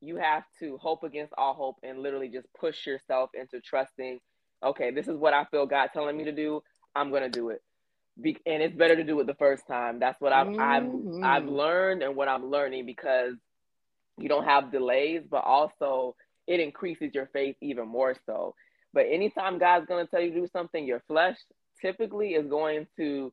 [0.00, 4.20] you have to hope against all hope and literally just push yourself into trusting.
[4.64, 6.62] Okay, this is what I feel God telling me to do.
[6.94, 7.62] I'm gonna do it.
[8.20, 9.98] Be- and it's better to do it the first time.
[9.98, 11.24] That's what I've mm-hmm.
[11.24, 13.34] I've I've learned and what I'm learning because
[14.18, 18.54] you don't have delays, but also it increases your faith even more so.
[18.92, 21.36] But anytime God's going to tell you to do something, your flesh
[21.80, 23.32] typically is going to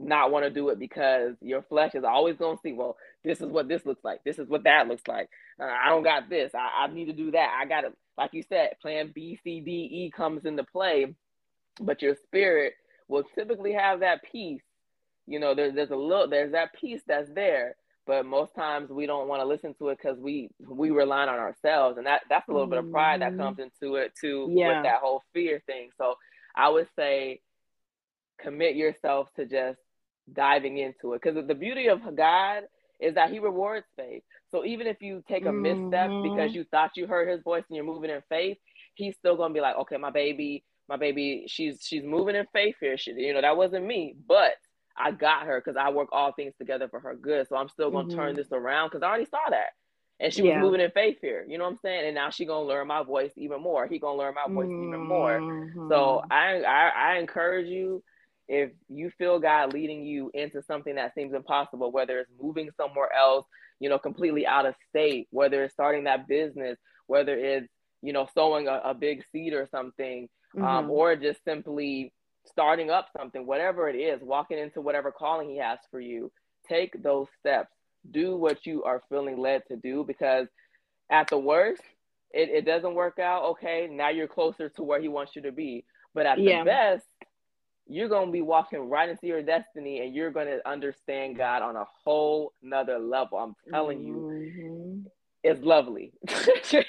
[0.00, 3.40] not want to do it because your flesh is always going to see, well, this
[3.40, 4.24] is what this looks like.
[4.24, 5.28] This is what that looks like.
[5.60, 6.52] Uh, I don't got this.
[6.54, 7.58] I, I need to do that.
[7.60, 11.14] I got to, like you said, plan B, C, D, E comes into play,
[11.80, 12.74] but your spirit
[13.08, 14.62] will typically have that peace.
[15.26, 19.06] You know, there, there's a little, there's that peace that's there but most times we
[19.06, 22.48] don't want to listen to it because we we rely on ourselves and that that's
[22.48, 22.70] a little mm-hmm.
[22.70, 23.84] bit of pride that comes mm-hmm.
[23.84, 24.68] into it too yeah.
[24.68, 26.14] with that whole fear thing so
[26.56, 27.40] i would say
[28.42, 29.78] commit yourself to just
[30.34, 32.62] diving into it because the beauty of god
[33.00, 35.62] is that he rewards faith so even if you take a mm-hmm.
[35.62, 38.58] misstep because you thought you heard his voice and you're moving in faith
[38.94, 42.76] he's still to be like okay my baby my baby she's she's moving in faith
[42.80, 44.54] here she, you know that wasn't me but
[45.00, 47.48] I got her because I work all things together for her good.
[47.48, 48.16] So I'm still gonna mm-hmm.
[48.18, 49.70] turn this around because I already saw that.
[50.18, 50.60] And she was yeah.
[50.60, 51.46] moving in faith here.
[51.48, 52.06] You know what I'm saying?
[52.06, 53.86] And now she gonna learn my voice even more.
[53.86, 54.88] He gonna learn my voice mm-hmm.
[54.88, 55.38] even more.
[55.88, 56.32] So mm-hmm.
[56.32, 58.02] I, I I encourage you
[58.50, 63.08] if you feel God leading you into something that seems impossible, whether it's moving somewhere
[63.16, 63.46] else,
[63.78, 67.68] you know, completely out of state, whether it's starting that business, whether it's,
[68.02, 70.68] you know, sowing a, a big seed or something, um, mm-hmm.
[70.68, 72.12] um, or just simply
[72.44, 76.32] starting up something, whatever it is, walking into whatever calling He has for you,
[76.68, 77.70] take those steps.
[78.10, 80.48] Do what you are feeling led to do because
[81.08, 81.82] at the worst,
[82.32, 83.44] it, it doesn't work out.
[83.50, 85.84] Okay, now you're closer to where He wants you to be.
[86.14, 86.64] But at yeah.
[86.64, 87.06] the best,
[87.90, 91.84] you're gonna be walking right into your destiny and you're gonna understand God on a
[92.04, 93.38] whole nother level.
[93.38, 95.00] I'm telling you, mm-hmm.
[95.42, 96.12] it's lovely.
[96.28, 96.86] it's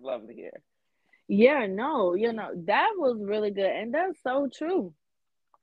[0.00, 0.62] lovely here.
[1.26, 3.70] Yeah, no, you know, that was really good.
[3.70, 4.94] And that's so true.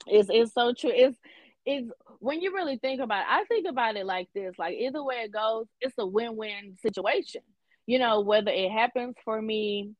[0.06, 0.92] It's it's so true.
[0.94, 1.18] It's
[1.66, 5.02] it's when you really think about it, I think about it like this, like either
[5.02, 7.42] way it goes, it's a win-win situation.
[7.88, 9.92] You know, whether it happens for me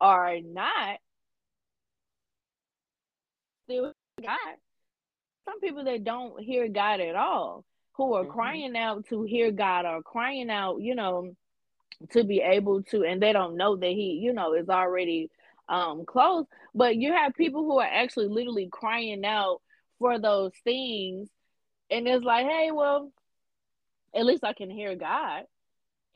[0.00, 0.98] or not,
[3.70, 4.56] still God.
[5.48, 8.32] Some people that don't hear God at all, who are mm-hmm.
[8.32, 11.34] crying out to hear God or crying out, you know,
[12.12, 15.30] to be able to, and they don't know that He, you know, is already
[15.68, 16.46] um close.
[16.74, 19.60] But you have people who are actually literally crying out
[19.98, 21.28] for those things,
[21.90, 23.12] and it's like, hey, well,
[24.14, 25.44] at least I can hear God.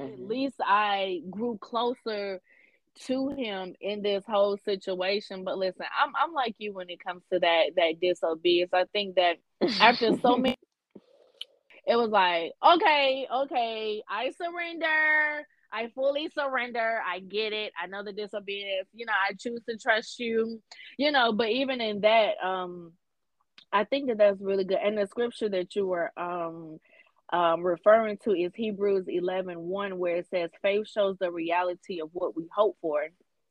[0.01, 0.13] Mm-hmm.
[0.13, 2.41] At least I grew closer
[3.07, 5.45] to him in this whole situation.
[5.45, 8.71] But listen, I'm I'm like you when it comes to that that disobedience.
[8.73, 9.37] I think that
[9.81, 10.57] after so many
[11.87, 15.47] it was like, okay, okay, I surrender.
[15.71, 17.01] I fully surrender.
[17.07, 17.73] I get it.
[17.81, 18.89] I know the disobedience.
[18.95, 20.63] You know, I choose to trust you.
[20.97, 22.93] You know, but even in that, um,
[23.73, 24.79] I think that that's really good.
[24.83, 26.79] And the scripture that you were um
[27.35, 32.11] um, referring to is Hebrews 11 1, where it says, Faith shows the reality of
[32.13, 33.03] what we hope for.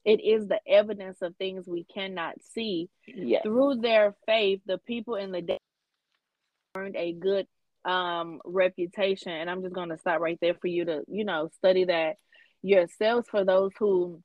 [0.06, 2.89] It is the evidence of things we cannot see.
[3.06, 3.43] Yes.
[3.43, 5.58] Through their faith, the people in the day
[6.76, 7.46] earned a good
[7.84, 9.34] um, reputation.
[9.34, 12.15] And I'm just going to stop right there for you to, you know, study that
[12.62, 14.22] yourselves for those who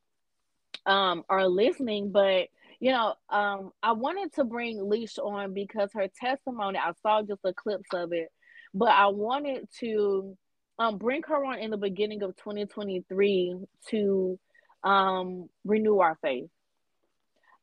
[0.86, 2.12] um, are listening.
[2.12, 2.46] But
[2.80, 7.40] you know, um, I wanted to bring Leash on because her testimony, I saw just
[7.44, 8.28] a clips of it
[8.74, 10.36] but I wanted to
[10.78, 13.56] um, bring her on in the beginning of 2023
[13.88, 14.38] to
[14.84, 16.48] um, renew our faith.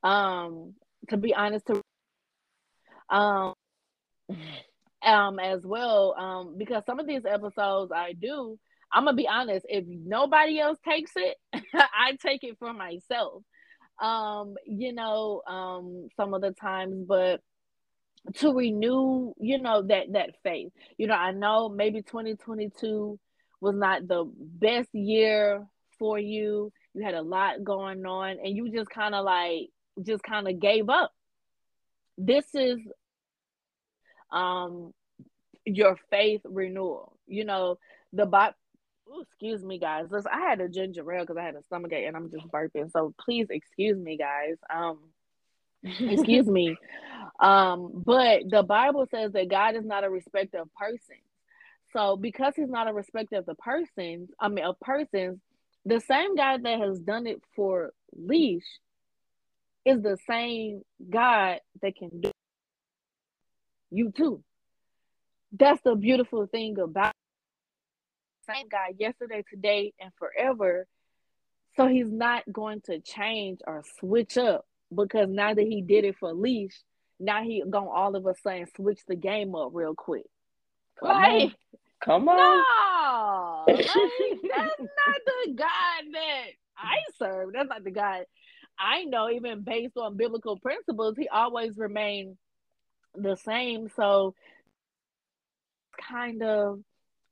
[0.03, 0.75] Um,
[1.09, 1.81] to be honest, to
[3.09, 3.53] um,
[5.03, 8.57] um, as well, um, because some of these episodes I do,
[8.91, 9.65] I'm gonna be honest.
[9.69, 11.37] If nobody else takes it,
[11.73, 13.43] I take it for myself.
[14.01, 17.41] Um, you know, um, some of the times, but
[18.35, 20.71] to renew, you know, that that faith.
[20.97, 23.19] You know, I know maybe 2022
[23.61, 25.65] was not the best year
[25.97, 26.71] for you.
[26.93, 29.69] You had a lot going on and you just kind of like
[30.01, 31.11] just kind of gave up.
[32.17, 32.79] This is
[34.31, 34.93] um
[35.65, 37.17] your faith renewal.
[37.27, 37.77] You know,
[38.13, 38.55] the Bible
[39.21, 40.07] excuse me, guys.
[40.09, 42.47] Listen, I had a ginger ale because I had a stomach ache and I'm just
[42.47, 42.91] burping.
[42.91, 44.55] So please excuse me, guys.
[44.73, 44.99] Um,
[45.99, 46.77] excuse me.
[47.39, 51.19] Um, but the Bible says that God is not a respecter of persons.
[51.93, 55.39] So because he's not a respecter of the persons, I mean of persons,
[55.85, 58.65] the same God that has done it for Leash
[59.85, 62.31] is the same God that can do
[63.91, 64.43] you too.
[65.57, 67.13] That's the beautiful thing about
[68.47, 70.85] same God yesterday, today, and forever.
[71.77, 76.15] So he's not going to change or switch up because now that he did it
[76.19, 76.75] for Leash,
[77.19, 80.25] now he gonna all of a sudden switch the game up real quick.
[80.99, 81.55] Come like, on.
[82.03, 82.63] Come on.
[83.67, 86.45] No, like, that's not the God that
[86.77, 87.49] I serve.
[87.53, 88.25] That's not the God
[88.77, 89.29] I know.
[89.29, 92.37] Even based on biblical principles, he always remained
[93.15, 93.89] the same.
[93.95, 94.35] So,
[96.09, 96.79] kind of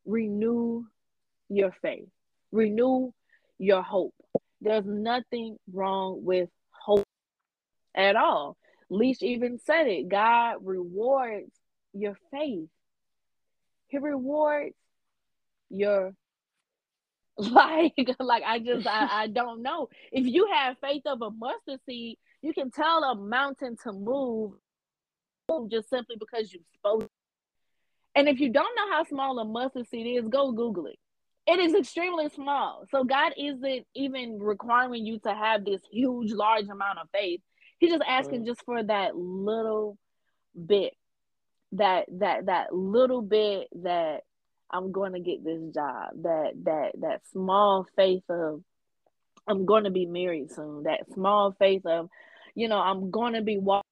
[0.05, 0.85] renew
[1.49, 2.07] your faith,
[2.51, 3.11] renew
[3.59, 4.15] your hope.
[4.61, 6.49] There's nothing wrong with
[7.95, 8.57] at all.
[8.89, 10.09] Leash even said it.
[10.09, 11.51] God rewards
[11.93, 12.69] your faith.
[13.87, 14.75] He rewards
[15.69, 16.13] your
[17.37, 19.89] like like I just I, I don't know.
[20.11, 24.53] If you have faith of a mustard seed, you can tell a mountain to move,
[25.49, 27.09] move just simply because you spoke.
[28.15, 30.99] And if you don't know how small a mustard seed is, go Google it.
[31.47, 32.85] It is extremely small.
[32.91, 37.41] So God isn't even requiring you to have this huge, large amount of faith.
[37.83, 38.45] He's just asking mm.
[38.45, 39.97] just for that little
[40.55, 40.93] bit,
[41.73, 44.21] that that that little bit that
[44.71, 46.11] I'm going to get this job.
[46.21, 48.63] That that that small faith of
[49.45, 50.83] I'm going to be married soon.
[50.83, 52.07] That small faith of,
[52.55, 53.83] you know, I'm going to be walking.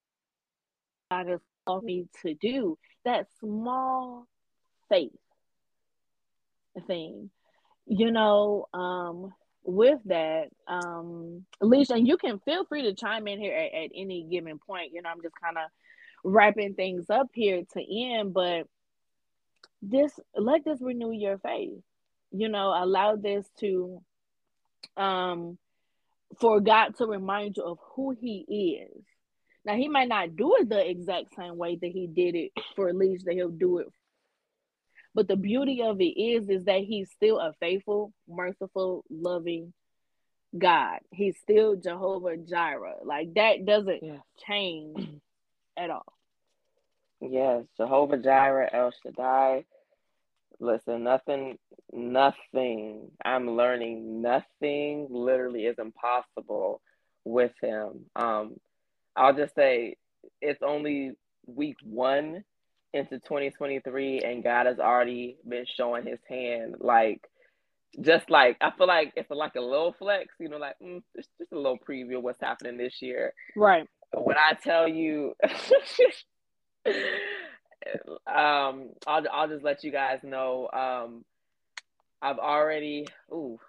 [1.12, 4.26] God has called me to do that small
[4.88, 5.12] faith
[6.88, 7.30] thing.
[7.88, 9.34] You know, um,
[9.64, 13.92] with that, um, Alicia, and you can feel free to chime in here at, at
[13.96, 14.92] any given point.
[14.94, 15.64] You know, I'm just kind of
[16.24, 18.68] wrapping things up here to end, but
[19.82, 21.82] this let this renew your faith.
[22.32, 24.02] You know, allow this to
[24.98, 25.58] um
[26.40, 29.04] for God to remind you of who He is.
[29.66, 32.92] Now he might not do it the exact same way that he did it for
[32.94, 33.88] Leash that he'll do it.
[35.14, 39.74] But the beauty of it is, is that he's still a faithful, merciful, loving
[40.58, 41.00] God.
[41.12, 42.98] He's still Jehovah Jireh.
[43.04, 44.18] Like that doesn't yeah.
[44.48, 45.22] change
[45.78, 46.14] at all.
[47.20, 49.66] Yes, Jehovah Jireh, El Shaddai.
[50.60, 51.58] Listen, nothing,
[51.92, 53.12] nothing.
[53.24, 56.82] I'm learning nothing literally is impossible
[57.24, 58.06] with him.
[58.16, 58.56] Um,
[59.16, 59.96] I'll just say
[60.42, 61.12] it's only
[61.46, 62.44] week one
[62.94, 66.76] into 2023, and God has already been showing His hand.
[66.80, 67.22] Like,
[68.00, 71.30] just like I feel like it's like a little flex, you know, like mm, just
[71.38, 73.34] just a little preview of what's happening this year.
[73.56, 73.88] Right.
[74.14, 75.34] When I tell you.
[78.28, 80.70] um, I'll I'll just let you guys know.
[80.74, 81.26] Um,
[82.22, 83.08] I've already.
[83.32, 83.60] Ooh,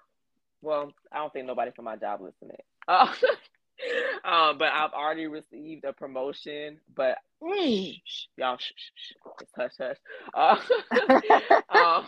[0.60, 2.58] well, I don't think nobody from my job listening.
[2.86, 3.12] Uh,
[4.24, 6.78] uh, but I've already received a promotion.
[6.94, 8.00] But mm.
[8.36, 9.96] y'all, shh, shh, shh, hush, hush.
[10.34, 10.56] Uh,
[11.78, 12.06] um,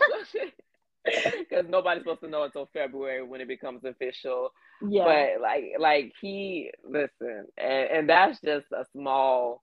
[1.38, 4.50] because nobody's supposed to know until February when it becomes official.
[4.86, 5.04] Yeah.
[5.04, 9.62] But like, like he listen, and, and that's just a small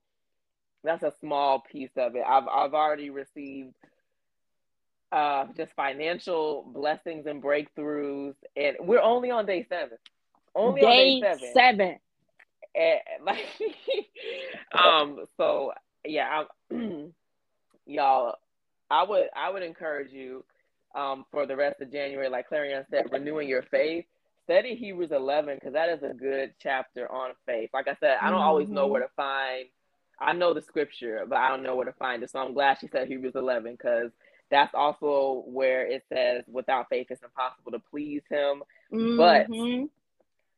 [0.84, 2.24] that's a small piece of it.
[2.28, 3.74] I've I've already received
[5.12, 9.98] uh, just financial blessings and breakthroughs, and we're only on day seven.
[10.56, 11.54] Only day on day seven.
[11.54, 12.00] seven.
[12.76, 15.26] And, like, um.
[15.38, 15.74] So
[16.06, 17.14] yeah, I'm,
[17.86, 18.36] y'all,
[18.90, 20.44] I would I would encourage you,
[20.96, 24.06] um, for the rest of January, like Clarion said, renewing your faith.
[24.46, 27.70] Study Hebrews 11 because that is a good chapter on faith.
[27.74, 28.48] Like I said, I don't mm-hmm.
[28.48, 28.92] always know mm-hmm.
[28.92, 29.68] where to find
[30.22, 32.30] I know the scripture, but I don't know where to find it.
[32.30, 34.12] So I'm glad she said Hebrews 11 because
[34.52, 38.64] that's also where it says, without faith, it's impossible to please him.
[38.94, 39.18] Mm-hmm.
[39.18, 39.48] But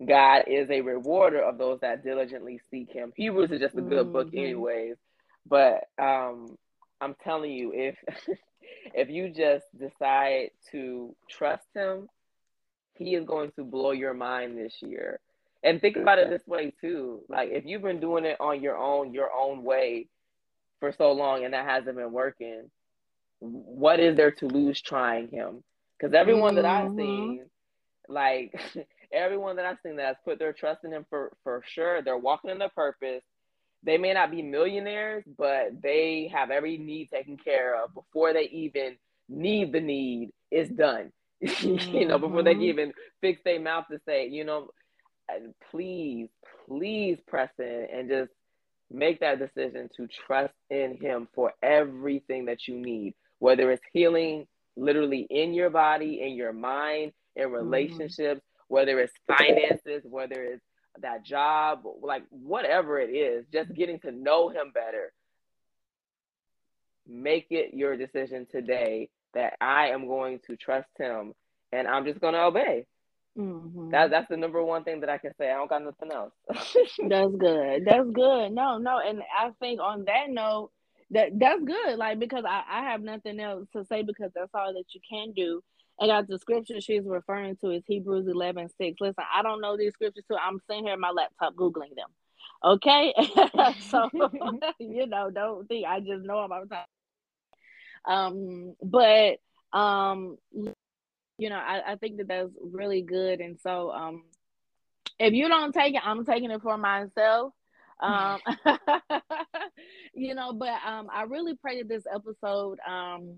[0.08, 3.14] God is a rewarder of those that diligently seek him.
[3.16, 4.14] Hebrews is just a good mm-hmm.
[4.14, 4.96] book, anyways.
[5.48, 6.58] But um,
[7.02, 7.96] I'm telling you, if
[8.94, 12.08] if you just decide to trust him,
[12.96, 15.20] he is going to blow your mind this year.
[15.64, 17.22] And think about it this way too.
[17.30, 20.08] Like if you've been doing it on your own, your own way
[20.80, 22.70] for so long and that hasn't been working,
[23.40, 25.64] what is there to lose trying him?
[25.98, 26.64] Because everyone mm-hmm.
[26.64, 26.98] that I've mm-hmm.
[26.98, 27.46] seen,
[28.10, 28.60] like
[29.14, 32.18] everyone that I've seen that has put their trust in him for for sure, they're
[32.18, 33.24] walking in their purpose.
[33.84, 38.50] They may not be millionaires, but they have every need taken care of before they
[38.52, 38.96] even
[39.28, 41.12] need the need is done.
[41.44, 41.96] Mm-hmm.
[41.96, 42.64] you know, before they mm-hmm.
[42.64, 44.70] even fix their mouth to say, you know,
[45.72, 46.30] please,
[46.68, 48.32] please press in and just
[48.92, 54.48] make that decision to trust in Him for everything that you need, whether it's healing
[54.76, 57.54] literally in your body, in your mind, in mm-hmm.
[57.54, 58.42] relationships.
[58.74, 60.64] Whether it's finances, whether it's
[61.00, 65.14] that job, like whatever it is, just getting to know Him better.
[67.08, 71.34] Make it your decision today that I am going to trust Him
[71.72, 72.88] and I'm just going to obey.
[73.38, 73.92] Mm-hmm.
[73.92, 75.52] That that's the number one thing that I can say.
[75.52, 76.34] I don't got nothing else.
[76.48, 77.86] that's good.
[77.86, 78.52] That's good.
[78.52, 80.72] No, no, and I think on that note,
[81.12, 81.98] that that's good.
[81.98, 85.34] Like because I I have nothing else to say because that's all that you can
[85.34, 85.62] do.
[86.00, 88.98] And got the scripture she's referring to is Hebrews 11, 6.
[89.00, 90.36] Listen, I don't know these scriptures too.
[90.36, 92.10] I'm sitting here on my laptop Googling them.
[92.64, 93.14] Okay.
[93.90, 94.10] so,
[94.80, 96.86] you know, don't think I just know about time.
[98.06, 99.38] Um, but
[99.72, 100.38] um
[101.38, 103.40] you know, I, I think that that's really good.
[103.40, 104.24] And so, um,
[105.20, 107.54] if you don't take it, I'm taking it for myself.
[108.00, 108.40] Um,
[110.14, 113.38] you know, but um, I really pray that this episode um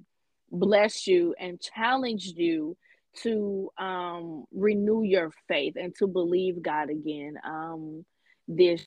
[0.51, 2.77] blessed you and challenged you
[3.23, 7.35] to um renew your faith and to believe God again.
[7.45, 8.05] Um,
[8.47, 8.85] this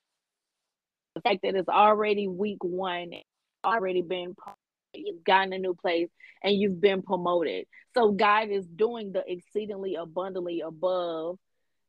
[1.15, 3.11] the fact that it's already week one,
[3.65, 4.35] already been
[4.95, 6.09] you've gotten a new place
[6.43, 7.67] and you've been promoted.
[7.95, 11.39] So God is doing the exceedingly abundantly above,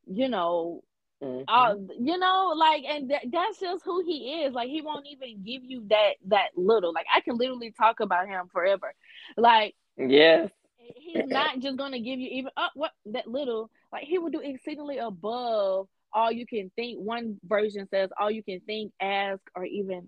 [0.05, 0.81] you know,
[1.23, 1.43] mm-hmm.
[1.47, 4.53] uh, you know, like, and th- that's just who He is.
[4.53, 6.93] Like, He won't even give you that that little.
[6.93, 8.93] Like, I can literally talk about Him forever.
[9.37, 13.69] Like, yes, He's not just gonna give you even up uh, what that little.
[13.91, 16.99] Like, He will do exceedingly above all you can think.
[16.99, 20.07] One version says all you can think, ask, or even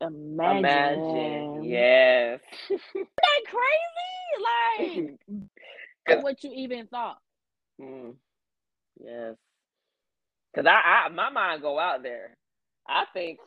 [0.00, 0.58] Imagine.
[0.58, 1.64] Imagine.
[1.64, 2.40] Yes.
[2.68, 5.16] that crazy?
[6.06, 7.18] Like what you even thought.
[7.80, 8.14] Mm.
[9.02, 9.36] Yes.
[10.56, 12.34] Cause I, I my mind go out there.
[12.88, 13.38] I think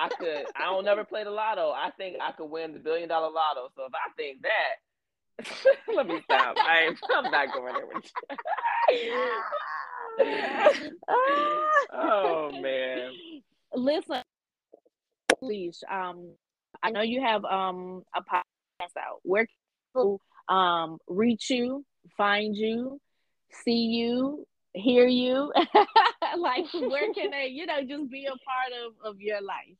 [0.00, 1.72] I could I don't never play the lotto.
[1.72, 3.68] I think I could win the billion dollar lotto.
[3.76, 4.78] So if I think that
[5.96, 6.56] let me stop.
[6.56, 8.04] I ain't, I'm not going there with
[8.90, 9.32] you.
[11.92, 13.10] oh man.
[13.74, 14.22] Listen,
[15.40, 15.80] leash.
[15.90, 16.32] Um,
[16.82, 19.20] I know you have um a podcast out.
[19.22, 19.56] Where can
[19.88, 21.84] people um reach you,
[22.16, 23.00] find you,
[23.64, 25.52] see you, hear you?
[26.38, 29.76] like where can they, you know, just be a part of of your life?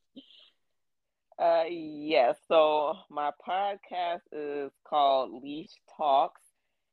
[1.39, 2.37] Uh yes.
[2.47, 6.41] So my podcast is called Leash Talks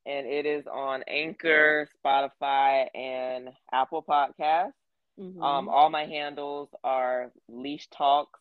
[0.06, 4.72] and it is on Anchor, Spotify, and Apple Podcasts.
[5.20, 5.42] Mm-hmm.
[5.42, 8.40] Um, all my handles are Leash Talks,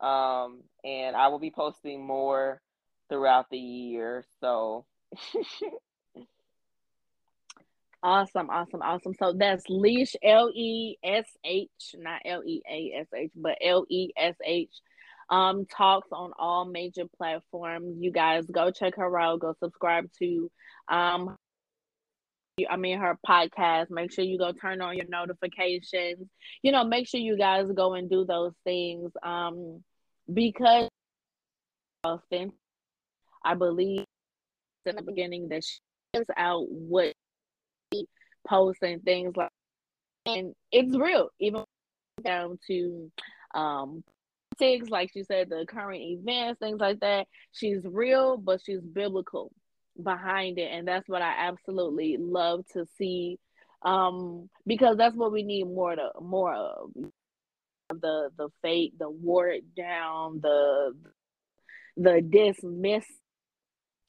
[0.00, 2.60] um, and I will be posting more
[3.08, 4.24] throughout the year.
[4.40, 4.84] So.
[8.02, 9.14] awesome, awesome, awesome.
[9.18, 13.84] So that's Leash L E S H, not L E A S H, but L
[13.88, 14.72] E S H.
[15.30, 17.96] Um, talks on all major platforms.
[18.00, 19.40] You guys go check her out.
[19.40, 20.50] Go subscribe to
[20.88, 21.36] um
[22.68, 23.90] I mean her podcast.
[23.90, 26.28] Make sure you go turn on your notifications.
[26.62, 29.12] You know, make sure you guys go and do those things.
[29.22, 29.84] Um
[30.32, 30.88] because
[32.04, 34.04] I believe
[34.86, 35.78] in the beginning that she
[36.14, 37.12] is out what
[38.46, 39.50] posts and things like
[40.26, 41.64] and it's real, even
[42.22, 43.10] down to
[43.54, 44.02] um
[44.58, 47.26] politics, like she said, the current events, things like that.
[47.52, 49.52] She's real, but she's biblical
[50.02, 53.38] behind it and that's what i absolutely love to see
[53.82, 56.90] um because that's what we need more to more of
[58.00, 60.94] the the fake the wore down the
[61.96, 63.04] the dismiss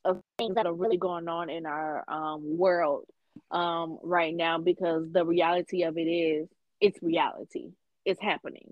[0.06, 3.06] of things that are really going on in our um world
[3.52, 6.48] um right now because the reality of it is
[6.80, 7.72] it's reality
[8.06, 8.72] it's happening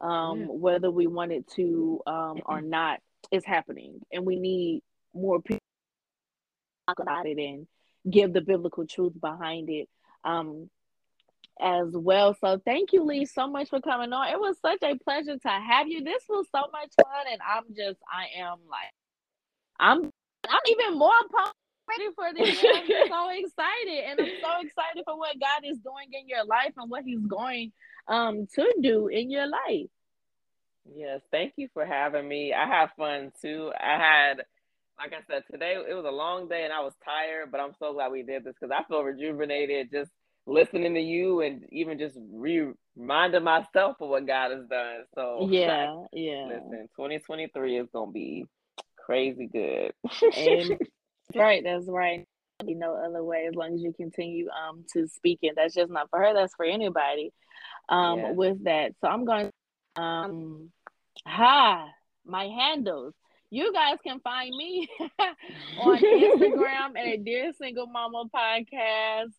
[0.00, 0.46] um yeah.
[0.46, 3.00] whether we want it to um or not
[3.30, 4.82] it's happening and we need
[5.14, 5.60] more people
[6.86, 7.66] talk about it and
[8.08, 9.88] give the biblical truth behind it
[10.24, 10.70] um,
[11.60, 12.36] as well.
[12.40, 14.28] So thank you, Lee, so much for coming on.
[14.28, 16.04] It was such a pleasure to have you.
[16.04, 18.92] This was so much fun, and I'm just, I am like,
[19.78, 20.10] I'm,
[20.48, 21.54] I'm even more pumped
[21.88, 22.58] ready for this.
[22.58, 26.72] I'm so excited, and I'm so excited for what God is doing in your life
[26.76, 27.72] and what He's going
[28.08, 29.88] um to do in your life.
[30.94, 32.52] Yes, thank you for having me.
[32.52, 33.72] I have fun too.
[33.78, 34.44] I had
[34.98, 37.74] like I said, today it was a long day and I was tired, but I'm
[37.78, 40.10] so glad we did this because I feel rejuvenated just
[40.46, 45.04] listening to you and even just re- reminding myself of what God has done.
[45.14, 46.46] So yeah, like, yeah.
[46.48, 48.46] Listen, 2023 is gonna be
[49.04, 49.92] crazy good.
[51.34, 52.24] right, that's right.
[52.64, 55.54] You know, other way as long as you continue um to speak it.
[55.56, 56.34] That's just not for her.
[56.34, 57.32] That's for anybody.
[57.88, 59.50] Um, with that, so I'm going.
[59.96, 60.70] Um,
[61.26, 61.86] hi,
[62.24, 63.14] my handles
[63.50, 64.88] you guys can find me
[65.80, 69.32] on Instagram at Dear Single Momma Podcast,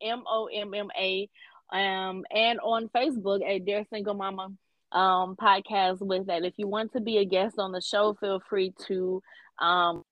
[0.00, 1.28] M O M M A,
[1.70, 4.50] um, and on Facebook at Dear Single Momma
[4.90, 6.44] um podcast with that.
[6.44, 9.22] If you want to be a guest on the show, feel free to
[9.58, 10.02] um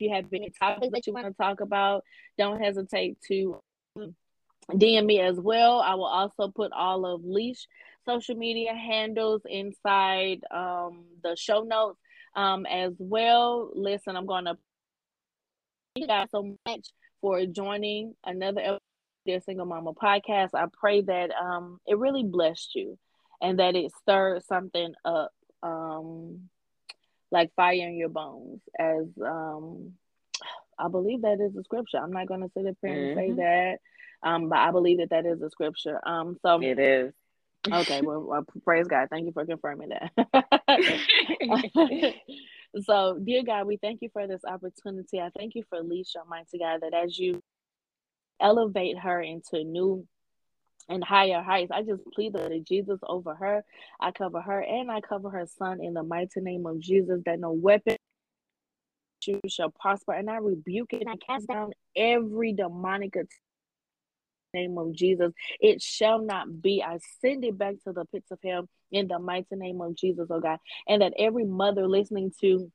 [0.00, 2.04] you have any topics that you want to talk about,
[2.38, 3.60] don't hesitate to
[4.72, 5.80] DM me as well.
[5.80, 7.66] I will also put all of Leash
[8.06, 11.98] social media handles inside um, the show notes
[12.34, 13.70] um, as well.
[13.74, 14.56] Listen, I'm going to
[15.94, 16.88] thank you guys so much
[17.20, 18.80] for joining another episode
[19.28, 20.50] of Single Momma podcast.
[20.54, 22.98] I pray that um, it really blessed you
[23.42, 25.30] and that it stirred something up
[25.62, 26.48] um,
[27.30, 29.92] like fire in your bones as um,
[30.78, 31.98] I believe that is a scripture.
[31.98, 33.36] I'm not going to sit up here and mm-hmm.
[33.36, 33.78] say that,
[34.28, 36.00] um, but I believe that that is a scripture.
[36.06, 37.12] Um, so it is.
[37.70, 39.08] Okay, well, well, praise God.
[39.10, 40.12] Thank you for confirming that.
[42.82, 45.20] so, dear God, we thank you for this opportunity.
[45.20, 47.42] I thank you for Alicia, mighty God, that as you
[48.40, 50.06] elevate her into new
[50.90, 53.64] and higher heights, I just plead the Jesus over her.
[54.00, 57.40] I cover her and I cover her son in the mighty name of Jesus, that
[57.40, 57.96] no weapon
[59.24, 60.12] you shall prosper.
[60.12, 61.06] And I rebuke it.
[61.08, 63.28] I cast down every demonic attack
[64.52, 65.32] name of Jesus.
[65.60, 66.82] It shall not be.
[66.82, 70.26] I send it back to the pits of hell in the mighty name of Jesus,
[70.30, 70.58] oh God.
[70.88, 72.70] And that every mother listening to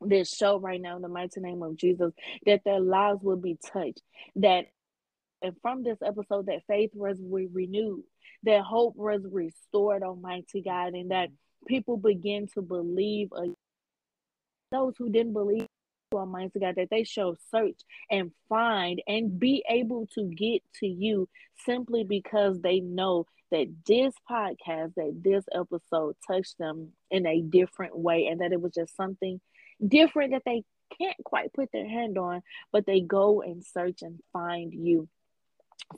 [0.00, 2.12] this show right now in the mighty name of Jesus,
[2.46, 4.00] that their lives will be touched.
[4.36, 4.66] That
[5.42, 8.04] and from this episode, that faith was renewed,
[8.44, 11.30] that hope was restored, Almighty God, and that
[11.66, 13.28] people begin to believe.
[14.70, 15.66] Those who didn't believe
[16.14, 17.80] Almighty God, that they shall search
[18.10, 21.28] and find and be able to get to you
[21.64, 27.96] simply because they know that this podcast, that this episode touched them in a different
[27.96, 29.40] way and that it was just something
[29.86, 30.64] different that they
[30.98, 35.08] can't quite put their hand on, but they go and search and find you.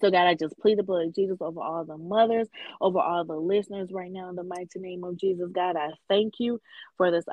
[0.01, 2.49] So, God, I just plead the blood of Jesus over all the mothers,
[2.80, 5.51] over all the listeners right now in the mighty name of Jesus.
[5.53, 6.61] God, I thank you
[6.97, 7.24] for this,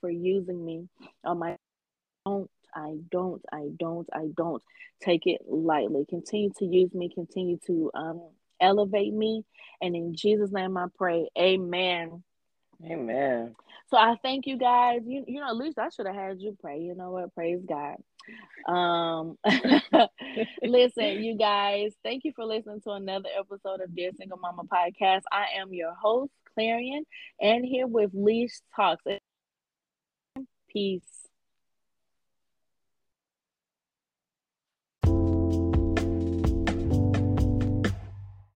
[0.00, 0.88] for using me
[1.24, 1.56] on my
[2.26, 2.48] own.
[2.74, 4.62] I don't, I don't, I don't
[5.00, 6.04] take it lightly.
[6.08, 8.22] Continue to use me, continue to um,
[8.60, 9.44] elevate me.
[9.80, 12.24] And in Jesus' name I pray, amen.
[12.84, 13.54] Amen.
[13.88, 15.02] So I thank you guys.
[15.06, 16.80] You, you know, at least I should have had you pray.
[16.80, 17.34] You know what?
[17.34, 17.96] Praise God.
[18.68, 19.36] Um,
[20.62, 25.22] listen, you guys, thank you for listening to another episode of Dear Single Momma Podcast.
[25.30, 27.04] I am your host, Clarion,
[27.40, 29.02] and here with Leash Talks.
[30.68, 31.23] Peace.